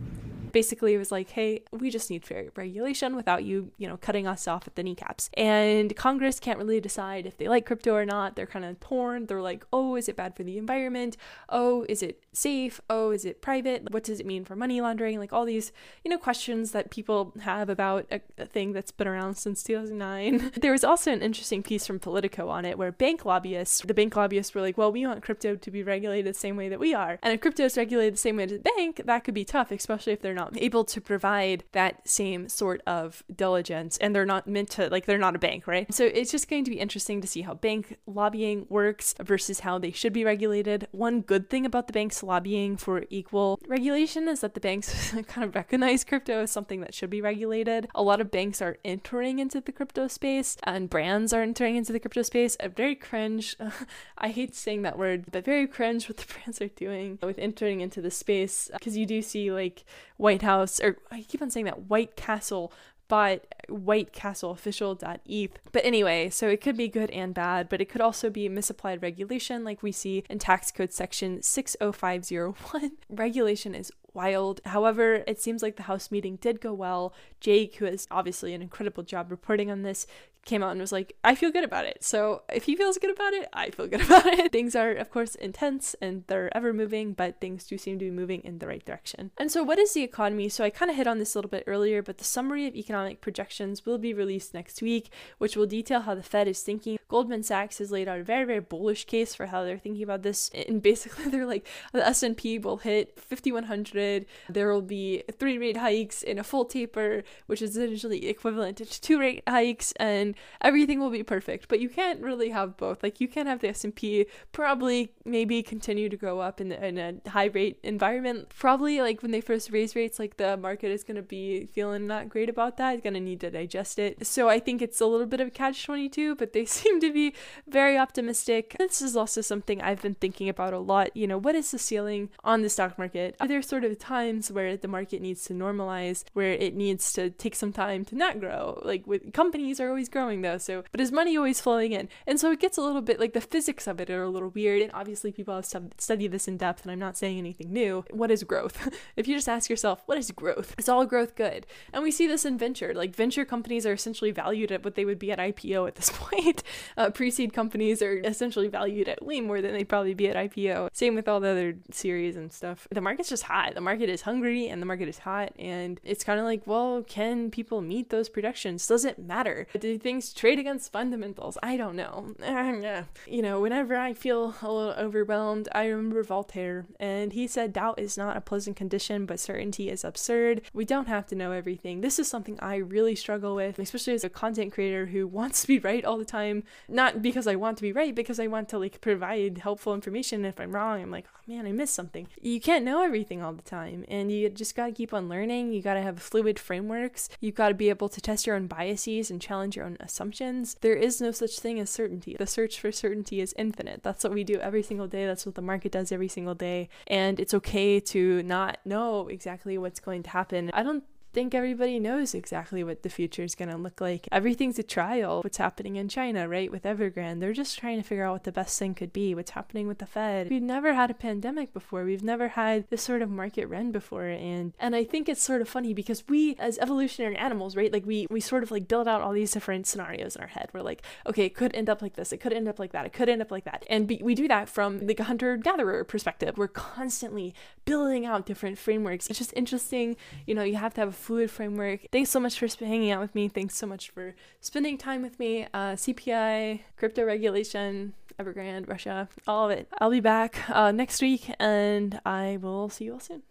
Basically 0.55 0.93
it 0.93 0.97
was 0.97 1.11
like, 1.11 1.31
hey, 1.31 1.61
we 1.73 1.89
just 1.89 2.09
need 2.09 2.25
fair 2.25 2.45
regulation 2.55 3.13
without 3.13 3.43
you, 3.43 3.73
you 3.77 3.85
know, 3.85 3.97
cutting 3.97 4.25
us 4.25 4.47
off 4.47 4.65
at 4.65 4.75
the 4.75 4.83
kneecaps. 4.83 5.29
And 5.33 5.93
Congress 5.97 6.39
can't 6.39 6.57
really 6.57 6.79
decide 6.79 7.25
if 7.25 7.35
they 7.35 7.49
like 7.49 7.65
crypto 7.65 7.93
or 7.93 8.05
not. 8.05 8.37
They're 8.37 8.45
kind 8.45 8.63
of 8.63 8.79
torn. 8.79 9.25
They're 9.25 9.41
like, 9.41 9.65
oh, 9.73 9.97
is 9.97 10.07
it 10.07 10.15
bad 10.15 10.33
for 10.33 10.43
the 10.43 10.57
environment? 10.57 11.17
Oh, 11.49 11.85
is 11.89 12.01
it 12.01 12.23
safe? 12.31 12.79
Oh, 12.89 13.11
is 13.11 13.25
it 13.25 13.41
private? 13.41 13.91
What 13.91 14.05
does 14.05 14.21
it 14.21 14.25
mean 14.25 14.45
for 14.45 14.55
money 14.55 14.79
laundering? 14.79 15.19
Like 15.19 15.33
all 15.33 15.43
these, 15.43 15.73
you 16.05 16.09
know, 16.09 16.17
questions 16.17 16.71
that 16.71 16.89
people 16.89 17.33
have 17.41 17.67
about 17.67 18.05
a, 18.09 18.21
a 18.37 18.45
thing 18.45 18.71
that's 18.71 18.93
been 18.93 19.09
around 19.09 19.35
since 19.35 19.61
2009. 19.61 20.53
there 20.61 20.71
was 20.71 20.85
also 20.85 21.11
an 21.11 21.21
interesting 21.21 21.63
piece 21.63 21.85
from 21.85 21.99
Politico 21.99 22.47
on 22.47 22.63
it 22.63 22.77
where 22.77 22.93
bank 22.93 23.25
lobbyists, 23.25 23.81
the 23.81 23.93
bank 23.93 24.15
lobbyists 24.15 24.55
were 24.55 24.61
like, 24.61 24.77
well, 24.77 24.93
we 24.93 25.05
want 25.05 25.21
crypto 25.21 25.57
to 25.57 25.69
be 25.69 25.83
regulated 25.83 26.33
the 26.33 26.39
same 26.39 26.55
way 26.55 26.69
that 26.69 26.79
we 26.79 26.93
are. 26.93 27.19
And 27.21 27.33
if 27.33 27.41
crypto 27.41 27.65
is 27.65 27.75
regulated 27.75 28.13
the 28.13 28.19
same 28.19 28.37
way 28.37 28.45
as 28.45 28.53
a 28.53 28.59
bank, 28.59 29.01
that 29.03 29.25
could 29.25 29.33
be 29.33 29.43
tough, 29.43 29.69
especially 29.71 30.13
if 30.13 30.21
they're 30.21 30.33
not 30.33 30.44
not 30.53 30.61
able 30.61 30.83
to 30.85 31.01
provide 31.01 31.63
that 31.71 32.07
same 32.07 32.49
sort 32.49 32.81
of 32.87 33.23
diligence 33.33 33.97
and 33.97 34.15
they're 34.15 34.25
not 34.25 34.47
meant 34.47 34.69
to 34.71 34.89
like 34.89 35.05
they're 35.05 35.17
not 35.17 35.35
a 35.35 35.39
bank 35.39 35.67
right? 35.67 35.91
So 35.93 36.05
it's 36.05 36.31
just 36.31 36.49
going 36.49 36.63
to 36.65 36.71
be 36.71 36.79
interesting 36.79 37.21
to 37.21 37.27
see 37.27 37.41
how 37.41 37.53
bank 37.53 37.97
lobbying 38.05 38.65
works 38.69 39.15
versus 39.21 39.61
how 39.61 39.77
they 39.79 39.91
should 39.91 40.13
be 40.13 40.23
regulated. 40.23 40.87
One 40.91 41.21
good 41.21 41.49
thing 41.49 41.65
about 41.65 41.87
the 41.87 41.93
banks 41.93 42.23
lobbying 42.23 42.77
for 42.77 43.05
equal 43.09 43.59
regulation 43.67 44.27
is 44.27 44.41
that 44.41 44.53
the 44.53 44.59
banks 44.59 45.11
kind 45.27 45.47
of 45.47 45.55
recognize 45.55 46.03
crypto 46.03 46.41
as 46.41 46.51
something 46.51 46.81
that 46.81 46.93
should 46.93 47.09
be 47.09 47.21
regulated. 47.21 47.87
A 47.95 48.03
lot 48.03 48.21
of 48.21 48.31
banks 48.31 48.61
are 48.61 48.77
entering 48.83 49.39
into 49.39 49.61
the 49.61 49.71
crypto 49.71 50.07
space 50.07 50.57
and 50.63 50.89
brands 50.89 51.33
are 51.33 51.41
entering 51.41 51.75
into 51.75 51.93
the 51.93 51.99
crypto 51.99 52.21
space. 52.21 52.57
I'm 52.59 52.71
very 52.71 52.95
cringe 52.95 53.55
i 54.17 54.29
hate 54.29 54.55
saying 54.55 54.81
that 54.81 54.97
word 54.97 55.25
but 55.31 55.45
very 55.45 55.67
cringe 55.67 56.07
what 56.09 56.17
the 56.17 56.25
brands 56.33 56.61
are 56.61 56.67
doing 56.69 57.19
with 57.21 57.37
entering 57.39 57.81
into 57.81 58.01
the 58.01 58.11
space 58.11 58.69
because 58.73 58.97
you 58.97 59.05
do 59.05 59.21
see 59.21 59.51
like 59.51 59.83
White 60.17 60.34
House, 60.41 60.79
or 60.79 60.97
I 61.11 61.21
keep 61.21 61.41
on 61.41 61.49
saying 61.49 61.65
that 61.65 61.83
White 61.83 62.15
Castle 62.15 62.71
but 63.07 63.45
whitecastleofficial.eth. 63.69 65.59
But 65.71 65.85
anyway, 65.85 66.29
so 66.29 66.47
it 66.47 66.61
could 66.61 66.77
be 66.77 66.87
good 66.87 67.09
and 67.11 67.33
bad, 67.33 67.69
but 67.69 67.81
it 67.81 67.89
could 67.89 68.01
also 68.01 68.29
be 68.29 68.49
misapplied 68.49 69.01
regulation 69.01 69.63
like 69.63 69.83
we 69.83 69.91
see 69.91 70.23
in 70.29 70.39
tax 70.39 70.71
code 70.71 70.91
section 70.91 71.41
60501. 71.41 72.91
regulation 73.09 73.75
is 73.75 73.91
wild. 74.13 74.61
However, 74.65 75.23
it 75.27 75.41
seems 75.41 75.61
like 75.61 75.75
the 75.75 75.83
House 75.83 76.09
meeting 76.09 76.37
did 76.37 76.61
go 76.61 76.73
well. 76.73 77.13
Jake, 77.39 77.75
who 77.75 77.85
has 77.85 78.07
obviously 78.09 78.53
an 78.53 78.61
incredible 78.61 79.03
job 79.03 79.29
reporting 79.29 79.69
on 79.69 79.83
this, 79.83 80.07
came 80.45 80.63
out 80.63 80.71
and 80.71 80.79
was 80.79 80.91
like, 80.91 81.15
I 81.23 81.35
feel 81.35 81.51
good 81.51 81.63
about 81.63 81.85
it. 81.85 82.03
So 82.03 82.43
if 82.53 82.63
he 82.63 82.75
feels 82.75 82.97
good 82.97 83.11
about 83.11 83.33
it, 83.33 83.49
I 83.51 83.71
feel 83.71 83.87
good 83.87 84.01
about 84.05 84.27
it. 84.27 84.51
things 84.51 84.75
are, 84.75 84.91
of 84.91 85.09
course, 85.09 85.35
intense 85.35 85.95
and 86.01 86.23
they're 86.27 86.55
ever 86.55 86.71
moving, 86.73 87.13
but 87.13 87.41
things 87.41 87.65
do 87.65 87.77
seem 87.77 87.99
to 87.99 88.05
be 88.05 88.11
moving 88.11 88.41
in 88.41 88.59
the 88.59 88.67
right 88.67 88.85
direction. 88.85 89.31
And 89.37 89.51
so, 89.51 89.63
what 89.63 89.79
is 89.79 89.93
the 89.93 90.03
economy? 90.03 90.49
So, 90.49 90.63
I 90.63 90.69
kind 90.69 90.89
of 90.91 90.97
hit 90.97 91.07
on 91.07 91.19
this 91.19 91.35
a 91.35 91.37
little 91.39 91.49
bit 91.49 91.63
earlier, 91.67 92.01
but 92.01 92.19
the 92.19 92.23
summary 92.23 92.67
of 92.67 92.75
economic 92.75 93.21
projections 93.21 93.85
will 93.85 93.97
be 93.97 94.13
released 94.13 94.53
next 94.53 94.81
week, 94.81 95.09
which 95.37 95.57
will 95.57 95.65
detail 95.65 96.01
how 96.01 96.15
the 96.15 96.23
Fed 96.23 96.47
is 96.47 96.61
thinking. 96.61 96.97
Goldman 97.07 97.43
Sachs 97.43 97.77
has 97.77 97.91
laid 97.91 98.07
out 98.07 98.19
a 98.19 98.23
very, 98.23 98.45
very 98.45 98.59
bullish 98.59 99.05
case 99.05 99.35
for 99.35 99.47
how 99.47 99.63
they're 99.63 99.77
thinking 99.77 100.03
about 100.03 100.23
this. 100.23 100.49
And 100.67 100.81
basically, 100.81 101.25
they're 101.29 101.45
like, 101.45 101.67
the 101.93 102.05
S&P 102.05 102.59
will 102.59 102.77
hit 102.77 103.19
5100. 103.19 104.25
There 104.49 104.71
will 104.71 104.81
be 104.81 105.23
three 105.39 105.57
rate 105.57 105.77
hikes 105.77 106.23
in 106.23 106.39
a 106.39 106.43
full 106.43 106.65
taper, 106.65 107.23
which 107.47 107.61
is 107.61 107.75
essentially 107.75 108.27
equivalent 108.27 108.77
to 108.77 108.85
two 108.85 109.19
rate 109.19 109.43
hikes. 109.47 109.91
And 109.93 110.34
everything 110.61 110.99
will 110.99 111.09
be 111.09 111.23
perfect. 111.23 111.67
But 111.67 111.79
you 111.79 111.89
can't 111.89 112.21
really 112.21 112.49
have 112.49 112.77
both. 112.77 113.03
Like 113.03 113.19
you 113.21 113.27
can't 113.27 113.47
have 113.47 113.59
the 113.59 113.69
S&P 113.69 114.27
probably 114.51 115.13
maybe 115.23 115.61
continue 115.63 116.09
to 116.09 116.17
go 116.17 116.39
up 116.39 116.61
in, 116.61 116.71
in 116.71 116.97
a 116.97 117.29
high 117.29 117.45
rate 117.45 117.79
environment. 117.83 118.49
Probably 118.57 119.01
like 119.01 119.21
when 119.21 119.31
they 119.31 119.41
first 119.41 119.71
raise 119.71 119.95
rates, 119.95 120.19
like 120.19 120.37
the 120.37 120.57
market 120.57 120.91
is 120.91 121.03
going 121.03 121.15
to 121.15 121.21
be 121.21 121.65
feeling 121.65 122.07
not 122.07 122.29
great 122.29 122.49
about 122.49 122.77
that. 122.77 122.95
It's 122.95 123.03
going 123.03 123.13
to 123.13 123.19
need 123.19 123.41
to 123.41 123.51
digest 123.51 123.99
it. 123.99 124.25
So 124.25 124.49
I 124.49 124.59
think 124.59 124.81
it's 124.81 125.01
a 125.01 125.05
little 125.05 125.27
bit 125.27 125.39
of 125.39 125.47
a 125.49 125.51
catch 125.51 125.85
22, 125.85 126.35
but 126.35 126.53
they 126.53 126.65
seem 126.79 126.99
to 127.01 127.11
be 127.11 127.33
very 127.67 127.97
optimistic. 127.97 128.75
This 128.79 129.01
is 129.01 129.15
also 129.15 129.41
something 129.41 129.81
I've 129.81 130.01
been 130.01 130.15
thinking 130.15 130.49
about 130.49 130.73
a 130.73 130.79
lot. 130.79 131.15
You 131.15 131.27
know, 131.27 131.37
what 131.37 131.55
is 131.55 131.71
the 131.71 131.79
ceiling 131.79 132.29
on 132.43 132.61
the 132.61 132.69
stock 132.69 132.97
market? 132.97 133.35
Are 133.39 133.47
there 133.47 133.61
sort 133.61 133.83
of 133.83 133.97
times 133.97 134.51
where 134.51 134.77
the 134.77 134.87
market 134.87 135.21
needs 135.21 135.43
to 135.45 135.53
normalize, 135.53 136.23
where 136.33 136.51
it 136.51 136.75
needs 136.75 137.13
to 137.13 137.29
take 137.29 137.55
some 137.55 137.71
time 137.71 138.05
to 138.05 138.15
not 138.15 138.39
grow? 138.39 138.81
Like 138.83 139.05
with 139.07 139.33
companies 139.33 139.79
are 139.79 139.89
always 139.89 140.09
growing 140.09 140.24
though, 140.33 140.57
so 140.57 140.83
but 140.91 141.01
is 141.01 141.11
money 141.11 141.37
always 141.37 141.61
flowing 141.61 141.91
in? 141.91 142.09
And 142.25 142.39
so 142.39 142.51
it 142.51 142.59
gets 142.59 142.77
a 142.77 142.81
little 142.81 143.01
bit 143.01 143.19
like 143.19 143.33
the 143.33 143.41
physics 143.41 143.87
of 143.87 143.99
it 143.99 144.09
are 144.09 144.23
a 144.23 144.29
little 144.29 144.49
weird. 144.49 144.81
And 144.81 144.91
obviously 144.93 145.31
people 145.31 145.55
have 145.55 145.65
studied 145.97 146.31
this 146.31 146.47
in 146.47 146.57
depth, 146.57 146.83
and 146.83 146.91
I'm 146.91 146.99
not 146.99 147.17
saying 147.17 147.37
anything 147.37 147.71
new. 147.71 148.05
What 148.09 148.31
is 148.31 148.43
growth? 148.43 148.89
if 149.15 149.27
you 149.27 149.35
just 149.35 149.49
ask 149.49 149.69
yourself, 149.69 150.01
what 150.05 150.17
is 150.17 150.31
growth? 150.31 150.75
Is 150.77 150.89
all 150.89 151.05
growth 151.05 151.35
good? 151.35 151.65
And 151.93 152.03
we 152.03 152.11
see 152.11 152.27
this 152.27 152.45
in 152.45 152.57
venture. 152.57 152.93
Like 152.93 153.15
venture 153.15 153.45
companies 153.45 153.85
are 153.85 153.93
essentially 153.93 154.31
valued 154.31 154.71
at 154.71 154.83
what 154.83 154.95
they 154.95 155.05
would 155.05 155.19
be 155.19 155.31
at 155.31 155.39
IPO 155.39 155.87
at 155.87 155.95
this 155.95 156.09
point. 156.13 156.63
Uh, 156.97 157.09
pre-seed 157.09 157.53
companies 157.53 158.01
are 158.01 158.17
essentially 158.19 158.67
valued 158.67 159.07
at 159.07 159.23
way 159.23 159.41
more 159.41 159.61
than 159.61 159.73
they'd 159.73 159.89
probably 159.89 160.13
be 160.13 160.27
at 160.27 160.35
IPO. 160.35 160.89
Same 160.93 161.15
with 161.15 161.27
all 161.27 161.39
the 161.39 161.49
other 161.49 161.75
series 161.91 162.35
and 162.35 162.51
stuff. 162.51 162.87
The 162.91 163.01
market's 163.01 163.29
just 163.29 163.43
hot. 163.43 163.75
The 163.75 163.81
market 163.81 164.09
is 164.09 164.21
hungry 164.21 164.67
and 164.67 164.81
the 164.81 164.85
market 164.85 165.07
is 165.07 165.19
hot. 165.19 165.53
And 165.59 165.99
it's 166.03 166.23
kind 166.23 166.39
of 166.39 166.45
like, 166.45 166.65
well, 166.65 167.03
can 167.03 167.51
people 167.51 167.81
meet 167.81 168.09
those 168.09 168.29
projections? 168.29 168.85
Does 168.87 169.05
it 169.05 169.19
matter? 169.19 169.67
Do 169.77 169.97
things 170.15 170.33
trade 170.33 170.59
against 170.59 170.93
fundamentals? 170.93 171.57
I 171.61 171.75
don't 171.75 171.95
know. 171.95 172.33
you 173.27 173.41
know, 173.41 173.59
whenever 173.59 173.97
I 173.97 174.13
feel 174.13 174.55
a 174.61 174.67
little 174.67 174.93
overwhelmed, 174.97 175.67
I 175.73 175.87
remember 175.87 176.23
Voltaire, 176.23 176.85
and 176.99 177.33
he 177.33 177.47
said, 177.47 177.73
Doubt 177.73 177.99
is 177.99 178.17
not 178.17 178.37
a 178.37 178.41
pleasant 178.41 178.77
condition, 178.77 179.25
but 179.25 179.41
certainty 179.41 179.89
is 179.89 180.05
absurd. 180.05 180.61
We 180.73 180.85
don't 180.85 181.09
have 181.09 181.25
to 181.27 181.35
know 181.35 181.51
everything. 181.51 181.99
This 181.99 182.17
is 182.17 182.29
something 182.29 182.57
I 182.61 182.77
really 182.77 183.15
struggle 183.15 183.55
with, 183.55 183.77
especially 183.77 184.13
as 184.13 184.23
a 184.23 184.29
content 184.29 184.71
creator 184.71 185.07
who 185.07 185.27
wants 185.39 185.61
to 185.61 185.67
be 185.67 185.79
right 185.79 186.05
all 186.05 186.17
the 186.17 186.23
time. 186.23 186.63
Not 186.87 187.21
because 187.21 187.45
I 187.45 187.55
want 187.55 187.77
to 187.77 187.83
be 187.83 187.91
right, 187.91 188.15
because 188.15 188.39
I 188.39 188.47
want 188.47 188.69
to 188.69 188.79
like 188.79 189.01
provide 189.01 189.57
helpful 189.57 189.93
information. 189.93 190.45
If 190.45 190.61
I'm 190.61 190.71
wrong, 190.71 191.01
I'm 191.01 191.11
like, 191.11 191.25
oh 191.35 191.39
man, 191.45 191.65
I 191.65 191.73
missed 191.73 191.93
something. 191.93 192.27
You 192.41 192.61
can't 192.61 192.85
know 192.85 193.03
everything 193.03 193.43
all 193.43 193.53
the 193.53 193.61
time, 193.61 194.05
and 194.07 194.31
you 194.31 194.49
just 194.49 194.75
gotta 194.75 194.93
keep 194.93 195.13
on 195.13 195.27
learning. 195.27 195.73
You 195.73 195.81
gotta 195.81 196.01
have 196.01 196.21
fluid 196.21 196.57
frameworks. 196.57 197.27
You've 197.41 197.55
gotta 197.55 197.73
be 197.73 197.89
able 197.89 198.07
to 198.07 198.21
test 198.21 198.47
your 198.47 198.55
own 198.55 198.67
biases 198.67 199.29
and 199.29 199.41
challenge 199.41 199.75
your 199.75 199.85
own 199.85 199.97
assumptions. 200.05 200.75
There 200.81 200.95
is 200.95 201.19
no 201.19 201.31
such 201.31 201.59
thing 201.59 201.79
as 201.79 201.89
certainty. 201.89 202.35
The 202.37 202.47
search 202.47 202.79
for 202.79 202.91
certainty 202.91 203.41
is 203.41 203.53
infinite. 203.57 204.03
That's 204.03 204.23
what 204.23 204.33
we 204.33 204.43
do 204.43 204.59
every 204.59 204.83
single 204.83 205.07
day. 205.07 205.25
That's 205.25 205.45
what 205.45 205.55
the 205.55 205.61
market 205.61 205.91
does 205.91 206.11
every 206.11 206.27
single 206.27 206.55
day. 206.55 206.89
And 207.07 207.39
it's 207.39 207.53
okay 207.55 207.99
to 207.99 208.43
not 208.43 208.77
know 208.85 209.27
exactly 209.27 209.77
what's 209.77 209.99
going 209.99 210.23
to 210.23 210.29
happen. 210.29 210.71
I 210.73 210.83
don't 210.83 211.03
think 211.35 211.53
everybody 211.53 211.99
knows 211.99 212.33
exactly 212.33 212.81
what 212.81 213.03
the 213.03 213.09
future 213.09 213.43
is 213.43 213.55
going 213.55 213.67
to 213.67 213.75
look 213.75 213.99
like. 213.99 214.25
Everything's 214.31 214.79
a 214.79 214.83
trial. 214.83 215.41
What's 215.43 215.57
happening 215.57 215.97
in 215.97 216.07
China, 216.07 216.47
right? 216.47 216.71
With 216.71 216.83
Evergrande, 216.83 217.41
they're 217.41 217.51
just 217.51 217.77
trying 217.77 218.01
to 218.01 218.07
figure 218.07 218.23
out 218.23 218.31
what 218.31 218.45
the 218.45 218.53
best 218.53 218.79
thing 218.79 218.93
could 218.93 219.11
be. 219.11 219.35
What's 219.35 219.51
happening 219.51 219.85
with 219.85 219.97
the 219.97 220.05
Fed? 220.05 220.49
We've 220.49 220.61
never 220.61 220.93
had 220.93 221.11
a 221.11 221.13
pandemic 221.13 221.73
before. 221.73 222.05
We've 222.05 222.23
never 222.23 222.47
had 222.47 222.89
this 222.89 223.01
sort 223.01 223.21
of 223.21 223.29
market 223.29 223.67
run 223.67 223.91
before, 223.91 224.27
and 224.27 224.71
and 224.79 224.95
I 224.95 225.03
think 225.03 225.27
it's 225.27 225.43
sort 225.43 225.59
of 225.59 225.67
funny 225.67 225.93
because 225.93 226.23
we, 226.29 226.55
as 226.57 226.77
evolutionary 226.77 227.35
animals, 227.35 227.75
right? 227.75 227.91
Like 227.91 228.05
we 228.05 228.27
we 228.29 228.39
sort 228.39 228.63
of 228.63 228.71
like 228.71 228.87
build 228.87 229.05
out 229.05 229.19
all 229.19 229.33
these 229.33 229.51
different 229.51 229.87
scenarios 229.87 230.37
in 230.37 230.41
our 230.41 230.47
head. 230.47 230.69
We're 230.71 230.83
like, 230.83 231.01
okay, 231.27 231.43
it 231.43 231.53
could 231.53 231.75
end 231.75 231.89
up 231.89 232.01
like 232.01 232.13
this. 232.13 232.31
It 232.31 232.37
could 232.37 232.53
end 232.53 232.69
up 232.69 232.79
like 232.79 232.93
that. 232.93 233.05
It 233.05 233.11
could 233.11 233.27
end 233.27 233.41
up 233.41 233.51
like 233.51 233.65
that. 233.65 233.83
And 233.89 234.07
be, 234.07 234.21
we 234.23 234.35
do 234.35 234.47
that 234.47 234.69
from 234.69 235.05
like 235.05 235.19
a 235.19 235.25
hunter 235.25 235.57
gatherer 235.57 236.05
perspective. 236.05 236.57
We're 236.57 236.69
constantly 236.69 237.53
building 237.83 238.25
out 238.25 238.45
different 238.45 238.77
frameworks. 238.77 239.27
It's 239.27 239.37
just 239.37 239.51
interesting. 239.53 240.15
You 240.45 240.55
know, 240.55 240.63
you 240.63 240.77
have 240.77 240.93
to 240.93 241.01
have 241.01 241.24
fluid 241.25 241.49
framework. 241.49 242.01
Thanks 242.11 242.29
so 242.29 242.39
much 242.39 242.59
for 242.59 242.67
hanging 242.85 243.11
out 243.11 243.19
with 243.19 243.33
me. 243.33 243.47
Thanks 243.47 243.75
so 243.75 243.87
much 243.87 244.11
for 244.11 244.35
spending 244.61 244.97
time 244.97 245.23
with 245.23 245.39
me. 245.39 245.63
Uh, 245.73 245.93
CPI, 245.93 246.81
crypto 246.97 247.25
regulation, 247.25 248.13
Evergrande, 248.39 248.87
Russia, 248.87 249.27
all 249.47 249.65
of 249.65 249.77
it. 249.77 249.87
I'll 249.99 250.11
be 250.11 250.19
back 250.19 250.69
uh, 250.69 250.91
next 250.91 251.21
week 251.21 251.51
and 251.59 252.19
I 252.25 252.57
will 252.61 252.89
see 252.89 253.05
you 253.05 253.13
all 253.13 253.19
soon. 253.19 253.41